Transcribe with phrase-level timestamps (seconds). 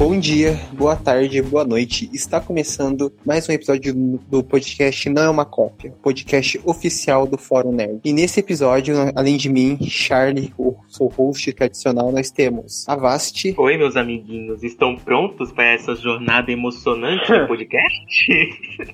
[0.00, 2.08] Bom dia, boa tarde, boa noite.
[2.10, 3.92] Está começando mais um episódio
[4.30, 8.00] do podcast Não é uma Cópia, podcast oficial do Fórum Nerd.
[8.02, 13.54] E nesse episódio, além de mim, Charlie, o seu host tradicional, nós temos a Vasti.
[13.58, 18.48] Oi, meus amiguinhos, estão prontos para essa jornada emocionante do podcast?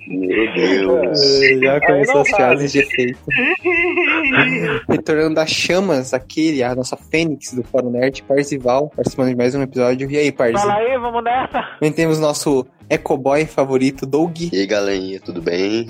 [0.09, 1.21] Meu Deus.
[1.41, 3.19] Eh, Já começou as frases de efeito.
[4.91, 9.63] Retornando das chamas, aquele, a nossa fênix do Fórum Nerd, Parzival, participando de mais um
[9.63, 10.11] episódio.
[10.11, 10.55] E aí, Parzi?
[10.55, 11.63] Fala aí, vamos nessa.
[11.79, 14.41] Também temos nosso ecoboy favorito, Doug.
[14.53, 15.87] E aí, galerinha, tudo bem?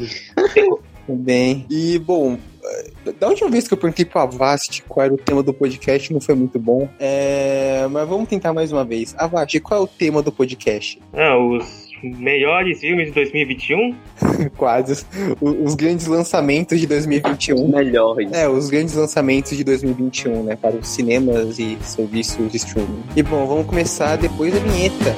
[1.06, 1.66] Tudo bem.
[1.70, 5.42] E, bom, eh, da última vez que eu perguntei pro Avast qual era o tema
[5.42, 6.88] do podcast, não foi muito bom.
[6.98, 9.14] É, Mas vamos tentar mais uma vez.
[9.16, 11.00] Avast, qual é o tema do podcast?
[11.12, 11.85] Ah, os
[12.19, 13.95] melhores filmes de 2021?
[14.56, 15.05] Quase.
[15.41, 17.69] Os, os grandes lançamentos de 2021.
[17.69, 18.33] Melhores.
[18.33, 20.56] É, os grandes lançamentos de 2021, né?
[20.56, 23.02] Para os cinemas e serviços de streaming.
[23.14, 25.14] E bom, vamos começar depois da vinheta.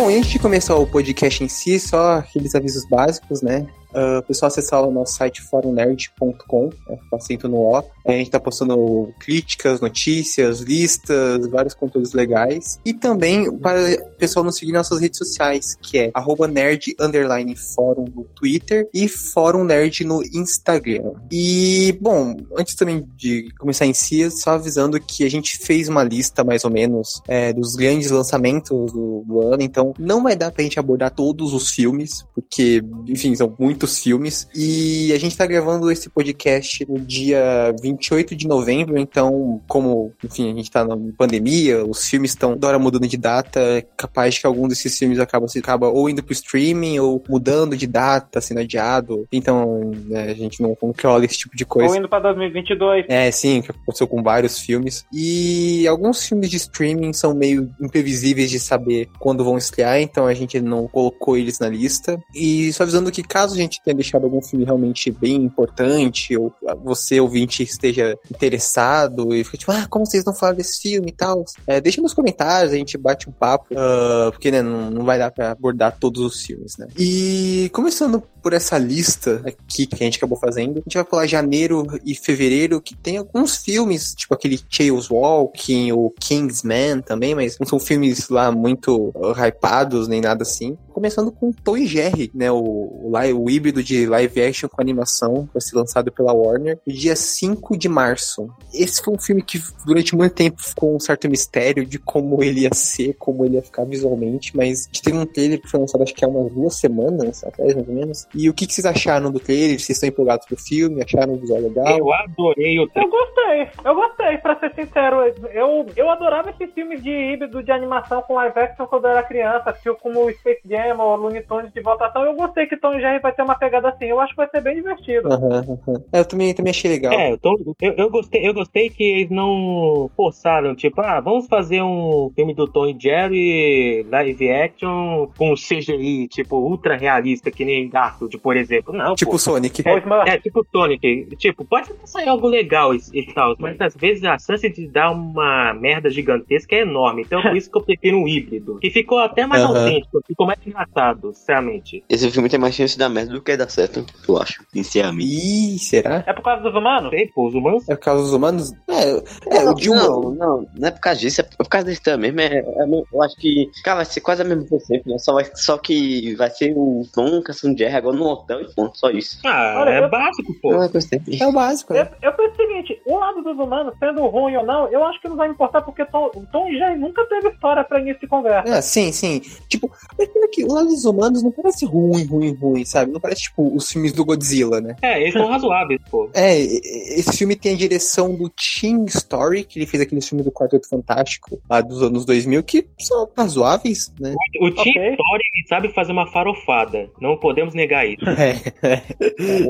[0.00, 3.66] Bom, e antes de começar o podcast em si, só aqueles avisos básicos, né?
[3.90, 7.84] Uh, pessoal acessar o nosso site forumnerd.com, né, acento no O.
[8.06, 12.78] A gente tá postando críticas, notícias, listas, vários conteúdos legais.
[12.84, 16.94] E também para o pessoal nos seguir nas nossas redes sociais, que é arroba nerd
[16.98, 21.12] underline fórum no Twitter e fórum nerd no Instagram.
[21.30, 26.02] E, bom, antes também de começar em si, só avisando que a gente fez uma
[26.02, 30.50] lista mais ou menos é, dos grandes lançamentos do, do ano, então não vai dar
[30.50, 34.48] pra gente abordar todos os filmes, porque, enfim, são muitos filmes.
[34.54, 40.52] E a gente tá gravando esse podcast no dia 28 de novembro, então, como, enfim,
[40.52, 44.38] a gente tá na pandemia, os filmes estão toda hora mudando de data, é capaz
[44.38, 48.40] que algum desses filmes acaba, se acaba ou indo pro streaming ou mudando de data,
[48.40, 49.26] sendo adiado.
[49.32, 51.90] Então, né, a gente não controla esse tipo de coisa.
[51.90, 53.06] Ou indo pra 2022.
[53.08, 55.04] É, sim, que aconteceu com vários filmes.
[55.12, 60.34] E alguns filmes de streaming são meio imprevisíveis de saber quando vão estrear, então a
[60.34, 62.20] gente não colocou eles na lista.
[62.34, 66.52] E só avisando que caso a gente tenha deixado algum filme realmente bem importante, ou
[66.82, 71.12] você, ouvinte, esteja interessado e fica tipo, ah, como vocês não falaram desse filme e
[71.12, 75.04] tal, é, deixa nos comentários, a gente bate um papo, uh, porque né, não, não
[75.04, 76.86] vai dar pra abordar todos os filmes, né?
[76.98, 80.78] E começando por essa lista aqui que a gente acabou fazendo.
[80.78, 85.92] A gente vai pular janeiro e fevereiro, que tem alguns filmes, tipo aquele Chaos Walking,
[85.92, 90.76] ou Kingsman também, mas não são filmes lá muito uh, hypados, nem nada assim.
[90.92, 92.50] Começando com Tom e Jerry, né?
[92.50, 97.16] O, o, o híbrido de live action com animação, vai ser lançado pela Warner, dia
[97.16, 98.48] 5 de março.
[98.72, 102.60] Esse foi um filme que durante muito tempo ficou um certo mistério de como ele
[102.60, 105.80] ia ser, como ele ia ficar visualmente, mas a gente teve um trailer que foi
[105.80, 108.26] lançado acho que há umas duas semanas atrás, mais ou menos.
[108.34, 109.78] E o que, que vocês acharam do trailer?
[109.78, 111.02] Vocês estão empolgados pro filme?
[111.02, 111.98] Acharam o visual legal?
[111.98, 115.20] Eu adorei o Eu gostei, eu gostei, pra ser sincero.
[115.52, 119.22] Eu, eu adorava esses filmes de híbrido de animação com live action quando eu era
[119.22, 122.24] criança, tipo como o Space Jam ou Looney Tunes de votação.
[122.24, 124.06] Eu gostei que Tom Jerry vai ter uma pegada assim.
[124.06, 125.28] Eu acho que vai ser bem divertido.
[125.28, 126.04] Uhum, uhum.
[126.12, 127.12] É, eu também, também achei legal.
[127.12, 127.38] É, eu,
[127.80, 132.54] eu, eu, gostei, eu gostei que eles não forçaram, tipo, ah, vamos fazer um filme
[132.54, 138.56] do Tom e Jerry live action com CGI, tipo, ultra realista, que nem Garfield, por
[138.56, 138.94] exemplo.
[138.94, 139.38] Não, tipo pô.
[139.38, 139.82] Sonic.
[139.86, 141.26] É, é, tipo Sonic.
[141.36, 145.10] Tipo, pode sair algo legal e, e tal, mas às vezes a chance de dar
[145.10, 147.22] uma merda gigantesca é enorme.
[147.22, 148.78] Então por isso que eu prefiro um híbrido.
[148.78, 149.78] Que ficou até mais Aham.
[149.78, 152.04] autêntico, ficou mais engraçado, sinceramente.
[152.08, 155.30] Esse filme tem mais chance de dar merda do que dar certo, eu acho, sinceramente.
[155.30, 156.24] Ih, será?
[156.26, 157.10] É por causa dos humanos?
[157.10, 157.88] Sei, pô, os humanos.
[157.88, 158.72] É por causa dos humanos?
[158.88, 159.94] É, é o de um.
[159.94, 162.54] não, não, não é por causa disso, é por causa desse também mesmo.
[162.54, 165.18] É, é, eu acho que, cara, vai ser quase a mesma coisa sempre, né?
[165.18, 168.96] Só, vai, só que vai ser o Tom Cação Jerry agora no hotel e ponto,
[168.98, 169.38] só isso.
[169.44, 170.72] Ah, Olha, é eu- básico, pô.
[170.72, 171.38] Não é coisa sempre.
[171.40, 172.10] É o básico, Eu, né?
[172.22, 175.28] eu penso o seguinte, o lado dos humanos, sendo ruim ou não, eu acho que
[175.28, 178.68] não vai importar porque Tom, Tom e Jerry nunca teve história pra início de conversa.
[178.68, 179.40] É, sim, sim.
[179.68, 183.12] Tipo, mas pior que o lado dos humanos não parece ruim, ruim, ruim, sabe?
[183.12, 184.96] Não parece, tipo, os filmes do Godzilla, né?
[185.02, 186.30] É, eles são razoáveis, pô.
[186.34, 190.20] É, e- e- esse filme tem a direção do Tim Story, que ele fez aquele
[190.20, 194.34] filme do Quarteto Fantástico, lá dos anos 2000, que são razoáveis, né?
[194.60, 194.92] O Tim Ok.
[195.12, 197.10] Story ele sabe fazer uma farofada.
[197.20, 198.24] Não podemos negar isso.
[198.40, 198.50] É,
[198.86, 199.02] é.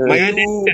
[0.06, 0.64] Mas E ele o-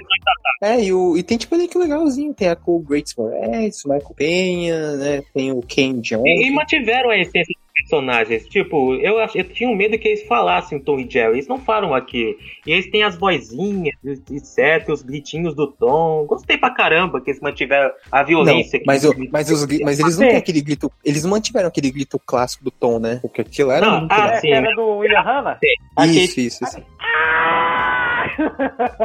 [0.63, 4.15] É, e, o, e tem tipo elenco legalzinho, tem a Cole Grace Moretz, o Michael
[4.17, 5.23] Penha, né?
[5.35, 6.25] Tem o Ken Jeong.
[6.27, 8.47] E, mantiveram a essência personagens.
[8.49, 11.35] Tipo, eu, eu tinha um medo que eles falassem Tom e Jerry.
[11.35, 12.37] Eles não falam aqui.
[12.67, 16.25] E eles têm as vozinhas, etc, os gritinhos do Tom.
[16.27, 18.81] Gostei pra caramba que eles mantiveram a Não, violência.
[18.87, 20.91] mas, que- o- mas, os, mas eles não têm aquele grito.
[21.05, 23.19] Eles não mantiveram aquele grito clássico do Tom, né?
[23.23, 24.13] Porque aquilo era Não, muito.
[24.13, 25.59] ah, É, sim, que era do William Hanna?
[25.97, 26.77] Aquele- isso, isso, isso.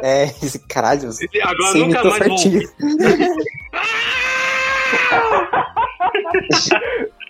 [0.04, 1.04] É, esse caralho.
[1.12, 2.62] Você Agora você nunca mais vou certinho.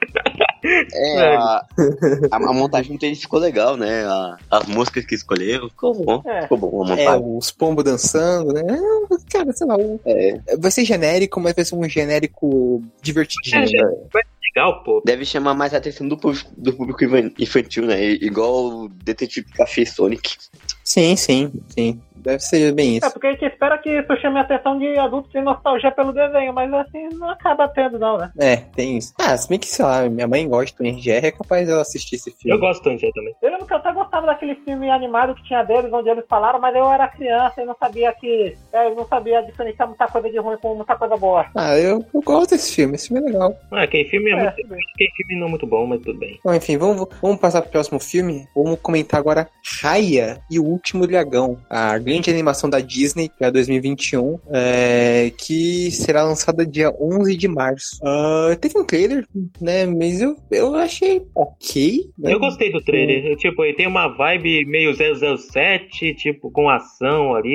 [0.63, 1.65] É, a,
[2.31, 4.03] a, a montagem dele ficou legal, né?
[4.05, 6.21] A- as músicas que escolheu, ficou bom.
[6.25, 6.43] É.
[6.43, 7.37] Ficou bom a É, montagem.
[7.37, 8.61] os pombos dançando, né?
[8.67, 10.39] É, Cara, sei lá, o- É.
[10.57, 13.63] vai ser genérico, mas vai ser um genérico divertidinho.
[13.63, 14.21] É, né?
[14.55, 15.01] Legal, pô.
[15.05, 17.03] Deve chamar mais a atenção do, público- do público
[17.39, 18.03] infantil, né?
[18.03, 20.35] Igual o Detetive Café Sonic.
[20.83, 22.01] Sim, sim, sim.
[22.21, 23.11] Deve ser bem É, isso.
[23.11, 26.53] porque a gente espera que isso chame a atenção de adultos sem nostalgia pelo desenho,
[26.53, 28.31] mas assim não acaba tendo, não, né?
[28.39, 29.13] É, tem isso.
[29.19, 32.15] Ah, se bem que, sei lá, minha mãe gosta do NGR, é capaz dela assistir
[32.15, 32.57] esse Eu filme.
[32.59, 33.33] gosto tanto já também.
[33.41, 36.59] Eu lembro que eu até gostava daquele filme animado que tinha deles, onde eles falaram,
[36.59, 38.55] mas eu era criança e não sabia que.
[38.73, 41.45] é, Eu não sabia diferenciar muita coisa de ruim com muita coisa boa.
[41.55, 43.55] Ah, eu, eu gosto desse filme, esse filme é legal.
[43.71, 44.53] Ah, aquele filme é, É, muito.
[44.93, 46.39] Aquele filme não é muito bom, mas tudo bem.
[46.43, 48.47] Bom, enfim, vamos, vamos passar pro próximo filme.
[48.55, 49.47] Vamos comentar agora
[49.81, 56.23] Raya e o Último Dragão, a grande animação da Disney para 2021, é, que será
[56.23, 57.99] lançada dia 11 de março.
[58.03, 59.25] Ah, teve um trailer,
[59.59, 59.85] né?
[59.85, 62.09] Mas eu, eu achei ok.
[62.17, 62.33] né?
[62.33, 63.25] Eu gostei do trailer.
[63.25, 67.49] Eu, Tipo, ele tem uma vibe meio 007, tipo, com ação ali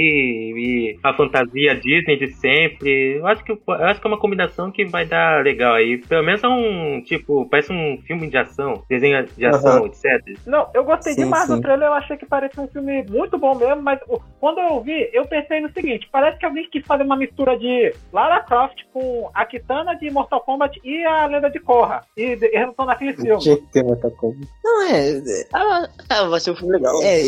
[0.57, 3.19] e a fantasia Disney de sempre.
[3.19, 5.99] Eu acho que, eu acho que é uma combinação que vai dar legal aí.
[5.99, 9.87] Pelo menos é um, tipo, parece um filme de ação, desenho de ação, Aham.
[9.87, 10.05] etc.
[10.47, 11.55] Não, eu gostei Sim, demais sim.
[11.55, 14.81] do trailer, eu achei que parecia um filme muito bom mesmo, mas o- quando eu
[14.81, 18.77] vi, eu pensei no seguinte, parece que alguém quis fazer uma mistura de Lara Croft
[18.93, 23.13] com a Kitana de Mortal Kombat e a Lenda de Korra, e eles estão naquele
[23.15, 23.41] filme.
[23.41, 24.49] Tinha que ter Mortal Kombat.
[24.65, 25.21] Não, é.
[25.53, 26.95] Ah, ah, vai ser um filme legal.
[27.03, 27.21] É.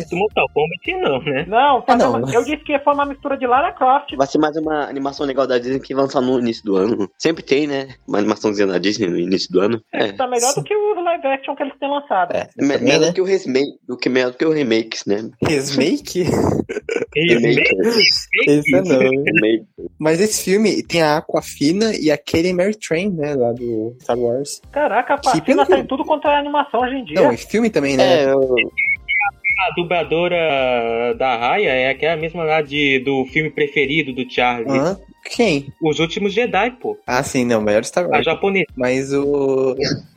[0.00, 1.44] é Do Mortal Kombat não, né?
[1.46, 2.16] Não, Ah, não.
[2.20, 4.16] uma- eu disse que foi uma mistura de Lara Croft.
[4.16, 7.06] Vai ser mais uma animação legal da Disney que vai lançar no início do ano.
[7.18, 7.88] Sempre tem, né?
[8.08, 9.78] Uma animaçãozinha da Disney no início do ano.
[9.92, 10.12] É.
[10.12, 12.32] Tá melhor do que o live action que eles têm lançado.
[12.34, 13.06] é, melhor né?
[13.08, 15.16] do que o remake, do que melhor do que o remakes, né?
[15.42, 16.24] Remake?
[17.16, 19.24] Esse é não.
[19.98, 23.34] Mas esse filme tem a Aquafina e a Katie Mary Train, né?
[23.34, 24.60] Lá do Star Wars.
[24.72, 27.20] Caraca, a pelo- tá em tudo quanto é animação hoje em dia.
[27.20, 28.24] Não, e filme também, né?
[28.24, 28.40] É, eu-
[29.68, 34.78] A dubladora da Raya é aquela mesma lá de, do filme preferido do Charlie.
[35.30, 35.72] Quem?
[35.82, 36.96] Os Últimos Jedi, pô.
[37.06, 38.24] Ah, sim, não, melhor Star A Wars.
[38.24, 38.66] japonesa.
[38.76, 39.76] Mas o.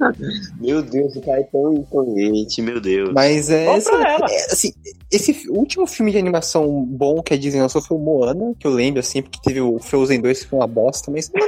[0.59, 3.11] Meu Deus, o cara é tão imponente, meu Deus.
[3.13, 3.65] Mas é.
[3.65, 4.27] Ela.
[4.29, 4.71] é, assim,
[5.11, 8.71] esse último filme de animação bom que a Disney lançou foi o Moana, que eu
[8.71, 11.39] lembro, assim, porque teve o Frozen 2 que foi uma bosta, mas é,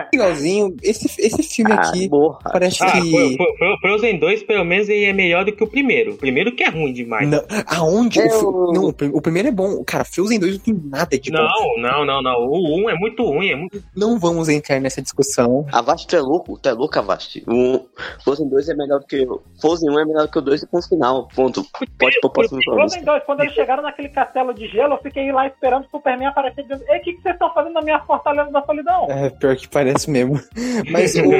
[0.00, 0.76] é legalzinho.
[0.82, 2.38] Esse, esse filme Ah, aqui porra.
[2.52, 3.10] parece Ah, que.
[3.10, 6.12] Fro- Fro- Fro- Frozen 2, pelo menos, ele é melhor do que o primeiro.
[6.14, 7.28] O primeiro que é ruim demais.
[7.28, 8.20] Não, aonde?
[8.20, 9.82] É o, não, o prim- o primeiro é bom.
[9.84, 11.38] Cara, Frozen 2 não tem nada de bom.
[11.38, 12.46] Não, não, não, não.
[12.48, 13.82] O 1 é muito ruim, é muito.
[13.96, 15.66] Não vamos entrar nessa discussão.
[15.72, 17.42] A tu é louco, tu é louco, Avast.
[17.46, 17.86] O
[18.22, 19.42] Frozen 2 é melhor do que o.
[19.60, 21.28] Frozen 1 é melhor que o 2 e ponto final.
[21.34, 21.64] Ponto.
[21.98, 25.32] Pode pôr próximo pra Frozen 2, quando eles chegaram naquele castelo de gelo, eu fiquei
[25.32, 28.00] lá esperando o Superman aparecer dizendo: Ei, o que, que vocês estão fazendo na minha
[28.00, 29.06] fortaleza da solidão?
[29.08, 30.40] É, pior que parece mesmo.
[30.90, 31.32] Mas o.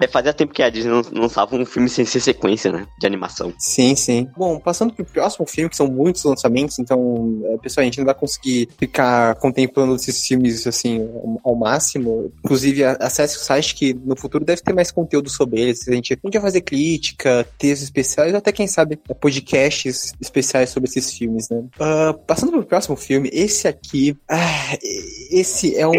[0.00, 2.86] É, fazia tempo que a Disney não não lançava um filme sem ser sequência, né?
[2.98, 3.52] De animação.
[3.58, 4.28] Sim, sim.
[4.36, 8.06] Bom, passando pro próximo filme, que são muitos lançamentos, então, é, pessoal, a gente não
[8.06, 11.08] vai conseguir ficar contemplando esses filmes, assim,
[11.44, 12.32] ao, máximo.
[12.44, 15.88] Inclusive, acesse o site que no futuro deve ter mais conteúdo sobre eles.
[15.88, 21.12] A gente, a fazer crítica, textos especiais, até, quem sabe, é, podcasts especiais sobre esses
[21.12, 21.64] filmes, né?
[21.80, 24.78] Ah, passando pro próximo filme, esse aqui, ah,
[25.30, 25.94] esse é um...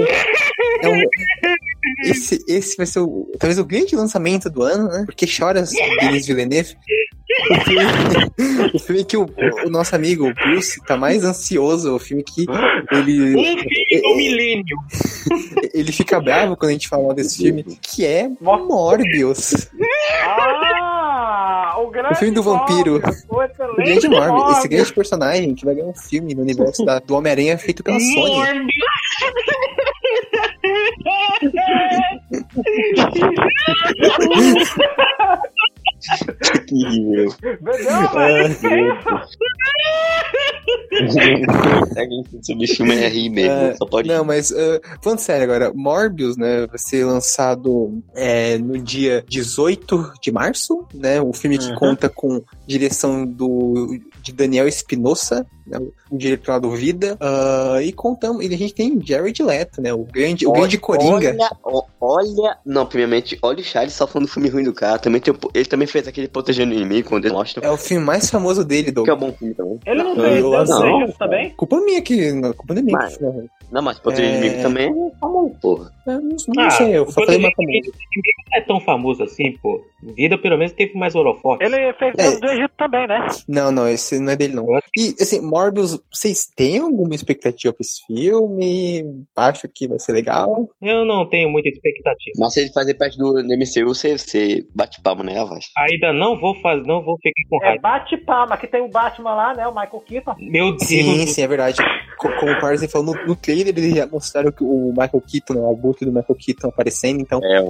[0.81, 1.01] É um
[2.03, 5.03] esse, esse vai ser o, talvez o grande lançamento do ano, né?
[5.05, 6.75] Porque choras, Denis Villeneuve.
[7.49, 9.25] O filme, o filme que o,
[9.65, 12.45] o nosso amigo Bruce tá mais ansioso, o filme que
[12.91, 14.77] ele, Um filme do milênio.
[15.73, 19.69] ele fica bravo quando a gente fala desse filme, que é Morbius.
[20.23, 22.93] Ah, o grande O filme do vampiro.
[23.01, 24.65] Morbius, O O grande Morbius, esse Morbius.
[24.65, 28.15] grande personagem que vai ganhar um filme no universo da- do Homem-Aranha feito pela Sony.
[28.15, 28.73] Morbius.
[36.67, 37.33] Terrível.
[37.61, 38.55] Velho?
[38.59, 38.67] Que
[41.07, 41.97] isso?
[41.97, 43.51] A gente sobre esse filme é rir mesmo.
[43.51, 44.07] É, só pode.
[44.07, 50.13] Não, mas uh, falando sério agora, Morbius, né, vai ser lançado é, no dia 18
[50.21, 51.21] de março, né?
[51.21, 51.75] O filme que Uhum.
[51.75, 53.97] conta com direção do
[54.27, 55.79] de Daniel Espinosa, né,
[56.11, 57.17] o diretor lá do Vida.
[57.19, 59.93] Ah, e contamos, e a gente tem Jared Leto, né?
[59.93, 61.35] O grande, o grande Coringa.
[61.63, 62.57] Olha, olha.
[62.65, 64.99] Não, primeiramente, olha o Charles só falando do filme ruim do cara.
[64.99, 67.65] Também tem, ele também fez aquele Protegendo o Inimigo, quando ele mostra.
[67.65, 69.05] É o filme mais famoso dele, Doug.
[69.05, 69.79] Que é um bom filme também.
[69.85, 71.03] Ele não fez eu Deus não.
[71.03, 71.49] Anjos também?
[71.51, 72.31] Culpa minha que.
[72.31, 72.97] não, Culpa minha.
[72.97, 73.47] Mas- que é ruim.
[73.71, 74.15] Não, mas o É.
[74.35, 75.91] Inimigo também é famoso, porra.
[76.07, 77.91] Eu não, não Ah, sei, eu só falei mais Protegendo famoso.
[78.51, 79.83] não é tão famoso assim, pô.
[80.15, 81.65] Vida pelo menos teve mais holofote.
[81.65, 82.39] Ele fez É.
[82.39, 83.27] Do Egito também, né?
[83.47, 84.65] Não, não, esse não é dele, não.
[84.95, 89.25] E, assim, Morbius, vocês têm alguma expectativa pra esse filme?
[89.35, 90.69] Acho que vai ser legal.
[90.81, 92.35] Eu não tenho muita expectativa.
[92.39, 95.65] Mas se ele fazer parte do MCU, você, você bate palma, né, Avaz?
[95.77, 97.81] Ainda não vou fazer, não vou ficar com É raiva.
[97.81, 99.67] bate palma, que tem o Batman lá, né?
[99.67, 100.35] O Michael Keaton.
[100.39, 100.83] Meu Deus.
[100.87, 101.77] Sim, sim, é verdade.
[102.17, 105.53] Co- Como o Parson falou, no, no trailer eles já mostraram que o Michael Keaton,
[105.55, 107.61] o abutre do Michael Keaton aparecendo, então, É,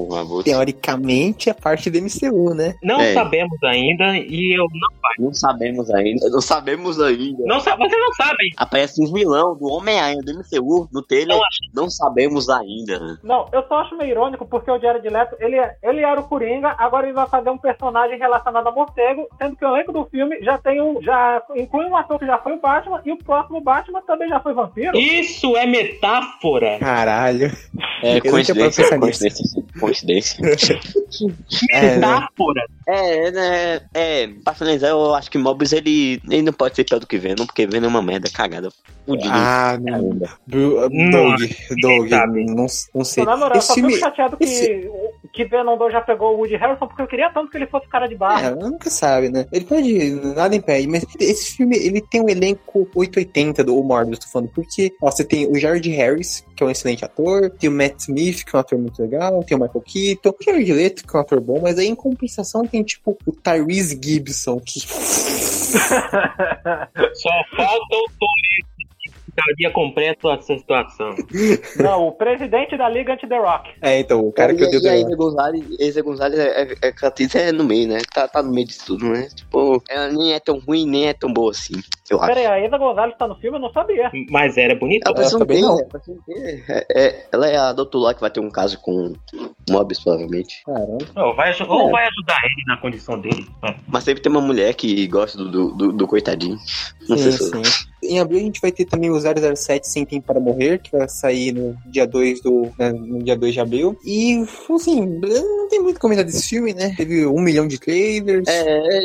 [0.44, 2.74] teoricamente, é parte do MCU, né?
[2.84, 3.14] Não É.
[3.14, 4.98] sabemos ainda e eu não.
[5.28, 6.30] Não sabemos ainda.
[6.30, 7.44] Não sabemos ainda.
[7.46, 8.50] Não sa- vocês não sabem.
[8.58, 11.36] Aparece um vilão do Homem-Aranha do MCU no trailer.
[11.74, 13.20] Não Não sabemos ainda.
[13.24, 16.76] Não, eu só acho meio irônico porque o Jared Leto, ele, ele era o Coringa,
[16.78, 20.40] agora ele vai fazer um personagem relacionado a morcego, sendo que o elenco do filme
[20.42, 23.62] já tem um, já inclui um ator que já foi o Batman e o próximo
[23.62, 24.98] Batman também já foi vampiro.
[24.98, 26.80] Isso é metáfora.
[26.80, 27.52] Caralho.
[28.04, 29.64] É, coincidência, pensar coincidência.
[29.80, 30.80] Coincidência.
[31.72, 31.96] É, né?
[31.96, 32.64] Metáfora.
[32.88, 33.82] É, né?
[33.94, 37.18] É, pra finalizar, eu acho que Mobius ele, ele não pode ser pior do que
[37.18, 38.70] Venom, porque Venom é uma merda cagada.
[39.08, 39.30] Fudido.
[39.34, 40.20] Ah, não.
[40.46, 41.42] Bru- Hum, Doug,
[41.82, 42.46] Doug, sabe.
[42.46, 43.24] não, não sei.
[43.26, 43.94] Na moral, eu Esse só filme.
[43.94, 44.92] fico chateado que, esse-
[45.34, 47.88] que Venom 2 já pegou o Woody Harrison, porque eu queria tanto que ele fosse
[47.88, 48.46] cara de barro.
[48.46, 49.46] É, nunca sabe, né?
[49.52, 54.28] Ele pode, nada impede, mas esse filme, ele tem um elenco 880 do Morbius, tô
[54.28, 57.74] falando, porque, ó, você tem o Jared Harris, que é um excelente ator, tem o
[57.74, 61.08] Matt Smith, que é um ator muito legal, tem o Michael Keaton, o Jared Leto,
[61.08, 64.82] que é um ator bom, mas aí em compensação tem, tipo, o Tyrese Gibson, que...
[64.88, 65.78] Só
[67.56, 68.68] falta o Toledo
[69.38, 71.16] estaria completo essa situação.
[71.78, 73.70] Não, o presidente da Liga Anti-The Rock.
[73.82, 76.62] É, então, o cara que eu e, e dei a Isa Gonzalez, Isa Gonzalez é,
[76.64, 78.00] é, é, é no meio, né?
[78.14, 79.28] Tá, tá no meio disso tudo, né?
[79.34, 81.76] Tipo, ela nem é tão ruim, nem é tão boa assim,
[82.10, 82.28] eu acho.
[82.34, 83.58] Pera aí, a Isa Gonzalez tá no filme?
[83.58, 84.12] Eu não sabia.
[84.30, 85.08] Mas era bonito.
[85.08, 85.78] Ela também gay, não.
[85.78, 86.64] né?
[86.70, 89.14] É, é, ela é a doutor lá que vai ter um caso com
[89.70, 90.64] Mobius, provavelmente.
[90.66, 90.98] Caramba.
[91.16, 93.46] Ou vai, ou vai ajudar ele na condição dele.
[93.64, 93.76] É.
[93.88, 96.58] Mas sempre tem uma mulher que gosta do, do, do- do coitadinho.
[97.08, 97.88] Não sei Sim, se sim.
[98.04, 99.16] Em abril a gente vai ter também o
[99.56, 103.36] 007 Sem Tempo para Morrer, que vai sair no dia 2 do, né, no dia
[103.36, 103.98] 2 de abril.
[104.06, 104.44] E,
[104.74, 106.94] assim, não tem muito comentar desse filme, né?
[106.96, 108.48] Teve um milhão de trailers.
[108.48, 109.04] É,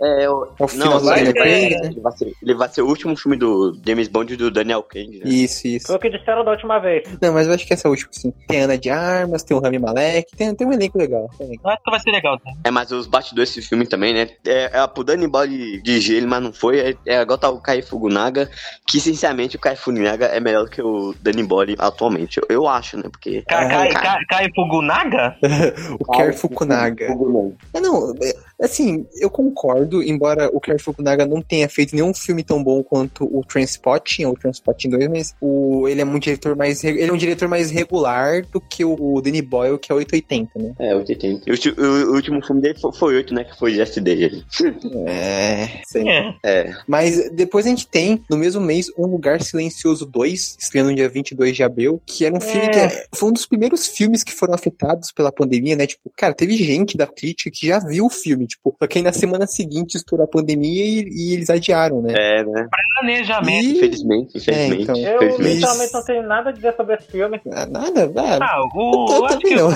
[0.00, 1.88] é, eu- É o final do vai- é, né?
[1.90, 4.82] ele, vai ser, ele vai ser o último filme do James Bond e do Daniel
[4.82, 5.18] Craig.
[5.18, 5.22] Né?
[5.30, 5.86] Isso, isso.
[5.86, 7.04] Foi o que disseram da última vez.
[7.20, 8.32] Não, mas eu acho que essa é a última, sim.
[8.48, 11.28] Tem a Ana de Armas, tem o Rami Malek, tem, tem um elenco legal.
[11.36, 11.66] Tem um elenco.
[11.66, 12.38] Eu acho que vai ser legal.
[12.38, 12.52] Tá?
[12.64, 14.28] É, mas os bastidores desse filme também, né?
[14.46, 16.78] É, é pro Danny Boy dirigir ele, mas não foi.
[16.80, 18.50] É, é agora tá o Kai Fukunaga,
[18.86, 22.38] que sinceramente o Kai Fukunaga é melhor que o Danny Boy atualmente.
[22.38, 23.04] Eu, eu acho, né?
[23.10, 23.42] Porque.
[23.42, 24.04] Kai, Kai, cara.
[24.04, 25.36] Kai, Kai Fugunaga?
[25.98, 27.06] o Kerr Fukunaga.
[27.06, 27.54] Fukunaga.
[27.72, 32.42] É, não, é, assim, eu concordo, embora o Kerr Fukunaga não tenha feito nenhum filme
[32.42, 36.56] tão bom quanto o Transpotting, ou o Transpotting 2, mas o, ele é um diretor
[36.56, 39.94] mais ele é um diretor mais regular do que o, o Danny Boyle, que é
[39.94, 40.74] 880, né?
[40.78, 41.48] É, 880.
[41.48, 43.44] E o, o- o último filme dele foi, foi 8, né?
[43.44, 44.24] Que foi Yesterday.
[44.24, 44.44] ali.
[45.06, 46.08] É, sei.
[46.08, 46.34] É.
[46.44, 46.74] É.
[46.86, 51.08] Mas depois a gente tem, no mesmo mês, Um Lugar Silencioso 2, estreando no dia
[51.08, 54.32] 22 de abril, que era um filme que é- foi um dos primeiros filmes que
[54.32, 55.86] foram afetados pela pandemia, né?
[55.86, 59.04] Tipo, cara, teve gente da crítica que já viu o filme, tipo, só que aí
[59.04, 62.12] na semana seguinte estourou a pandemia e, e eles adiaram, né?
[62.16, 62.68] É, né?
[63.00, 63.64] Planejamento.
[63.64, 64.82] E- Infelizmente, infelizmente.
[64.82, 64.96] então.
[64.96, 65.54] Eu, infelizmente.
[65.54, 67.40] literalmente, não tenho nada a dizer sobre esse filme.
[67.52, 69.68] Ah, Nada, ah, Ah, Eu o, tô- eu, acho também que, eu,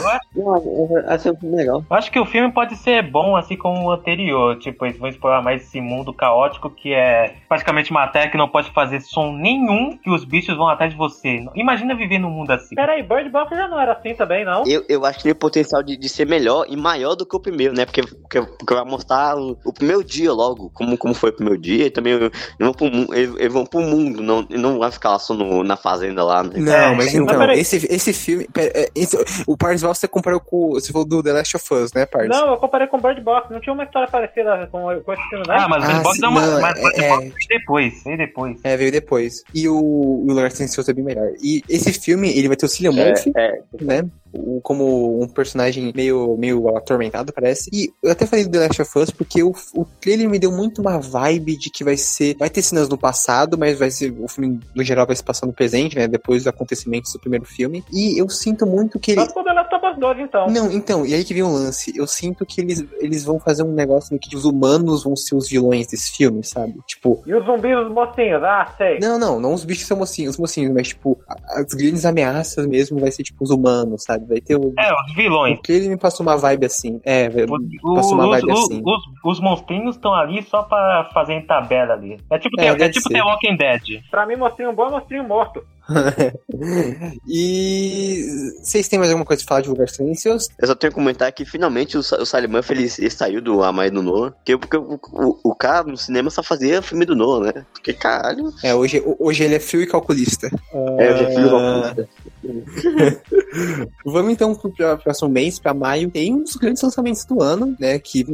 [1.08, 1.84] acho, um filme legal.
[1.90, 4.58] eu acho que o filme pode ser bom, assim como o anterior.
[4.58, 8.48] Tipo, eles vão explorar mais esse mundo caótico que é praticamente uma terra que não
[8.48, 11.44] pode fazer som nenhum que os bichos vão atrás de você.
[11.54, 12.74] Imagina viver num mundo assim.
[12.74, 14.64] Pera aí, Bird Box já não era assim também, não?
[14.66, 17.36] Eu, eu acho que tem o potencial de, de ser melhor e maior do que
[17.36, 17.84] o primeiro, né?
[17.84, 21.60] Porque, porque, porque vai mostrar o, o primeiro dia logo, como, como foi o primeiro
[21.60, 24.90] dia, e também eles vão pro, eles, eles vão pro mundo, não, e não vai
[24.90, 26.52] ficar lá só no- na fazenda lá, né?
[26.56, 27.60] Não, É, mas então, peraí.
[27.60, 28.46] esse, esse filme.
[28.52, 30.70] pera, é, esse- o Parsval você comparou com.
[30.72, 32.28] Você falou do The Last of Us, né, Pars?
[32.28, 33.50] Não, eu comparei com Bird Box.
[33.52, 35.56] Não tinha uma história parecida com, com esse filme, né?
[35.58, 36.46] Ah, mas o Ah, Bird Box é uma.
[36.46, 38.60] não, mas Bird é- Box veio depois, veio depois.
[38.64, 39.42] É, veio depois.
[39.54, 41.28] E o, o Lugar Silencioso é bem melhor.
[41.42, 44.04] E esse filme, ele vai ter o Cillian Murphy, É, é, né?
[44.32, 47.70] o- como um personagem meio, meio atormentado, parece.
[47.72, 50.50] E eu até falei do The Last of Us porque o, o trailer me deu
[50.50, 52.36] muito uma vibe de que vai ser.
[52.38, 54.14] Vai ter cenas no passado, mas vai ser.
[54.18, 56.08] O filme, no geral, vai se passar no presente, né?
[56.08, 57.84] Depois dos acontecimentos do primeiro filme.
[57.92, 59.26] E eu sinto muito que ele.
[59.32, 60.46] Pro The Last of Us 2, então.
[60.48, 61.92] Não, então, e aí que vem o lance.
[61.96, 65.34] Eu sinto que eles, eles vão fazer um negócio em que os humanos vão ser
[65.34, 66.74] os vilões desse filme, sabe?
[66.86, 68.98] Tipo, E os zumbis, os mocinhos, ah, sei.
[68.98, 72.98] não, não, não os bichos são mocinhos, os mocinhos, mas tipo, as grandes ameaças mesmo
[72.98, 74.26] vai ser tipo os humanos, sabe?
[74.26, 74.72] Vai ter o.
[74.78, 75.56] É, os vilões.
[75.56, 77.00] Porque ele me passou uma vibe assim.
[77.04, 78.82] É, Os, passou uma os, vibe os, assim.
[78.84, 82.18] os, os monstrinhos estão ali só pra fazer em tabela ali.
[82.30, 83.14] É tipo, É, The, é tipo ser.
[83.14, 84.02] The Walking Dead.
[84.10, 85.62] Pra mim, monstrinho bom é monstrinho morto.
[87.26, 88.26] e
[88.62, 90.48] vocês têm mais alguma coisa pra falar de Lugar Silencioso?
[90.58, 93.62] Eu só tenho que comentar que finalmente o, o Silent Murphy ele, ele saiu do
[93.62, 94.32] A Mais do Nolan.
[94.32, 97.64] Porque, porque o, o, o cara no cinema só fazia filme do Nolan, né?
[97.72, 98.52] Porque caralho.
[98.62, 100.50] É, hoje, hoje ele é frio e calculista.
[100.98, 101.96] É, eu já fiz Ah, uma
[104.04, 106.10] Vamos então pro pra- próximo mês, pra maio.
[106.10, 107.98] Tem um dos grandes lançamentos do ano, né?
[107.98, 108.24] Que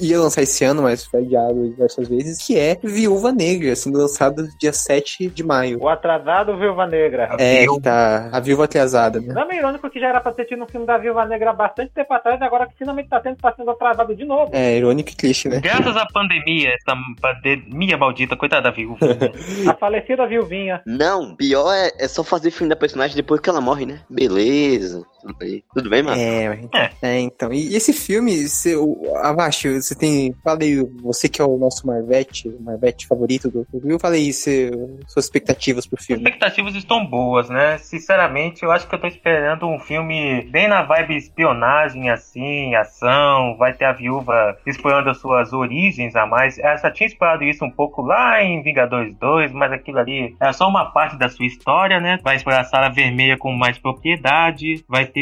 [0.00, 2.44] ia lançar esse ano, mas foi adiado diversas vezes.
[2.46, 5.78] Que é Viúva Negra, sendo lançado dia 7 de maio.
[5.80, 7.36] O atrasado Viúva Negra.
[7.38, 9.32] É, que tá a viúva atrasada, né?
[9.34, 11.54] Não é irônico que já era pra ter tido um filme da Viúva Negra há
[11.54, 14.50] bastante tempo atrás, e agora que finalmente tá tendo, tá sendo atrasado de novo.
[14.52, 15.60] É, irônico e triste, né?
[15.60, 18.98] Graças à pandemia, essa pandemia maldita, coitada da viúva.
[19.68, 20.82] A falecida viuvinha.
[20.86, 24.00] Não, pior é, é só fazer filme da personagem depois que ela morre, né?
[24.08, 25.04] Beleza.
[25.28, 26.20] Tudo bem, Tudo bem mano?
[26.20, 27.52] É, mas- é, então.
[27.52, 30.34] E esse filme, você, o, abaixo, você tem.
[30.42, 34.48] Falei, você que é o nosso Marvete, o Marvete favorito do Will, falei isso,
[35.06, 36.22] suas expectativas pro As filme.
[36.22, 37.78] expectativas estão boas, né?
[37.78, 43.56] Sinceramente, eu acho que eu tô esperando um filme bem na vibe espionagem, assim, ação.
[43.58, 46.58] Vai ter a viúva explorando as suas origens a mais.
[46.58, 50.68] Essa tinha explorado isso um pouco lá em Vingadores 2, mas aquilo ali é só
[50.68, 52.18] uma parte da sua história, né?
[52.22, 54.84] Vai explorar a Sala Vermelha com mais propriedade.
[54.88, 55.17] Vai ter,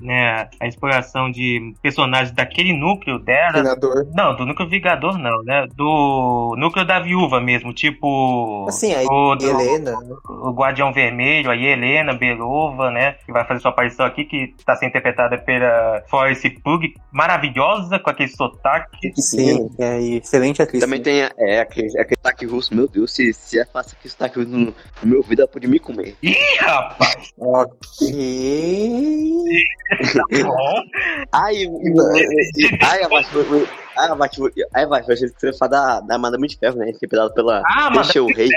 [0.00, 3.54] né, a exploração de personagens daquele núcleo dela.
[3.58, 4.06] Senador.
[4.14, 5.66] Não, do núcleo Vingador não, né?
[5.74, 8.66] Do núcleo da viúva mesmo, tipo.
[8.68, 9.96] Assim, aí, o do- Helena.
[10.28, 13.12] o Guardião Vermelho, aí Helena Belova, né?
[13.24, 18.10] Que vai fazer sua aparição aqui, que tá sendo interpretada pela Forrest Pug, maravilhosa, com
[18.10, 19.12] aquele sotaque.
[19.20, 20.80] Sim, é excelente atriz.
[20.82, 24.38] Também tem é, aquele, aquele sotaque russo, meu Deus, se, se é fácil aquele sotaque
[24.38, 24.74] russo no, no
[25.04, 26.16] meu ouvido, ela pode me comer.
[26.22, 27.32] Ih, rapaz!
[27.38, 28.12] Ok.
[31.32, 31.68] Ayo,
[32.82, 33.00] ay, ay,
[33.96, 34.08] ai,
[34.84, 36.90] abaixo, achei que você ia falar da, da Madame de Ferro, né?
[36.90, 38.48] Interpretado pela Ah, Rachel Rey.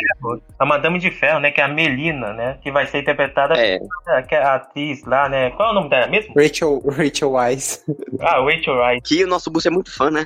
[0.59, 1.51] a Madame de Ferro, né?
[1.51, 2.57] Que é a Melina, né?
[2.61, 5.51] Que vai ser interpretada É, pela que é a atriz lá, né?
[5.51, 6.33] Qual é o nome dela mesmo?
[6.35, 7.79] Rachel, Rachel Wise.
[8.19, 9.01] Ah, Rachel Wright.
[9.07, 10.25] que o nosso Bus é muito fã, né?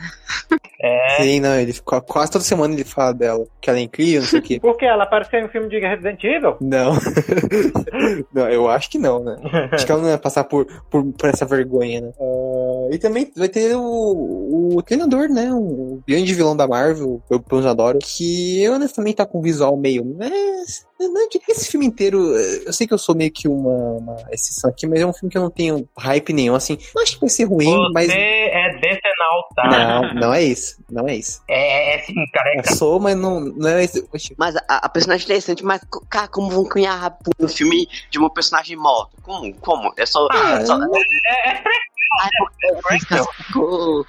[0.81, 1.21] É.
[1.21, 3.45] Sim, não, ele ficou quase toda semana ele fala dela.
[3.59, 4.59] Que ela é incrível, não sei o quê.
[4.61, 6.55] Por que ela apareceu em um filme de Resident Evil?
[6.61, 6.93] Não.
[8.33, 9.37] não, eu acho que não, né?
[9.71, 12.11] Acho que ela não ia passar por, por, por essa vergonha, né?
[12.19, 13.81] Ah, e também vai ter o,
[14.75, 15.49] o treinador, né?
[15.53, 20.03] O grande vilão da Marvel, o Planjadoro, que eu honestamente tá com um visual meio.
[20.17, 20.85] Mas,
[21.29, 22.35] que esse filme inteiro.
[22.35, 25.31] Eu sei que eu sou meio que uma, uma exceção aqui, mas é um filme
[25.31, 26.77] que eu não tenho hype nenhum, assim.
[26.93, 28.09] Não acho que vai ser ruim, Você mas.
[28.09, 29.67] é decenal, tá?
[29.67, 30.83] Não, não é isso.
[30.89, 31.41] Não é isso.
[31.47, 32.69] É, é sim, careca.
[32.69, 34.07] Eu sou, mas não, não é isso.
[34.13, 34.35] Oxi.
[34.37, 38.31] Mas a, a personagem é interessante, mas, cara, como vão criar no filme de uma
[38.31, 39.15] personagem morta?
[39.21, 39.53] Como?
[39.55, 39.93] Como?
[39.97, 40.27] É só.
[40.31, 41.89] Ah, só É, é Ai,
[42.81, 43.25] prequel.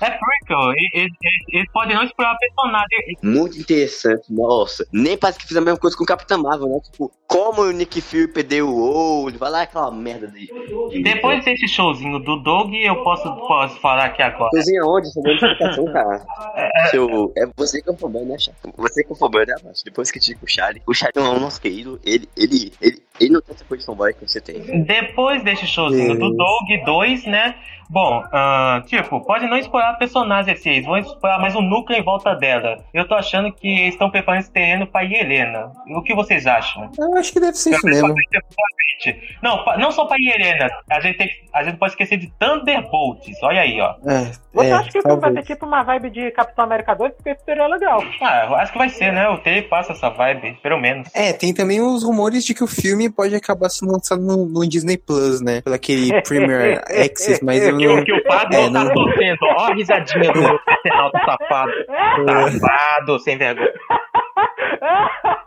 [0.01, 0.73] É prequel.
[0.95, 3.17] Eles, eles, eles podem não explorar personagem.
[3.23, 4.87] muito interessante, nossa.
[4.93, 6.81] Nem parece que fiz a mesma coisa com o Capitão Marvel, né?
[6.91, 10.47] Tipo, como o Nick Fury perdeu o olho, vai lá aquela merda de.
[10.47, 14.51] de- Depois desse showzinho do Doug, eu posso, posso falar aqui agora.
[14.51, 15.09] Cozinha onde?
[15.09, 16.25] Você deu explicação, cara.
[16.91, 18.57] Seu, é você que é o problema, né, Chato?
[18.77, 19.73] Você que é o problema, né?
[19.85, 20.83] Depois que critica o Charlie.
[20.87, 22.01] O Charlie é o nosso querido.
[22.05, 24.85] Ele, ele, ele, ele não tem essa coisa de fanboy que você tem.
[24.85, 26.31] Depois desse showzinho do.
[26.31, 27.55] Doug 2, né?
[27.91, 32.05] Bom, ah, tipo, pode não explorar personagens assim, eles vão explorar mais um núcleo em
[32.05, 32.85] volta dela.
[32.95, 35.73] Eu tô achando que eles estão preparando esse terreno pra Helena.
[35.89, 36.89] O que vocês acham?
[36.97, 38.15] Eu acho que deve ser isso mesmo.
[39.43, 40.71] Não, não só pra Helena.
[40.89, 43.43] A gente, tem, a gente pode esquecer de Thunderbolts.
[43.43, 43.97] Olha aí, ó.
[44.07, 47.13] É, Você é, acha que vai ter tipo uma vibe de Capitão América 2?
[47.15, 48.05] Porque seria legal.
[48.21, 49.29] Ah, acho que vai ser, né?
[49.31, 51.09] O T passa essa vibe, pelo menos.
[51.13, 54.69] É, tem também os rumores de que o filme pode acabar sendo lançado no, no
[54.69, 55.61] Disney Plus, né?
[55.63, 58.01] Pelo aquele Premier Access, mas eu não.
[58.01, 59.39] o- que o padre É, não tá não- torcendo.
[59.57, 60.41] Ó a risadinha do
[60.83, 61.73] Senalto safado.
[62.59, 63.73] Safado, sem vergonha.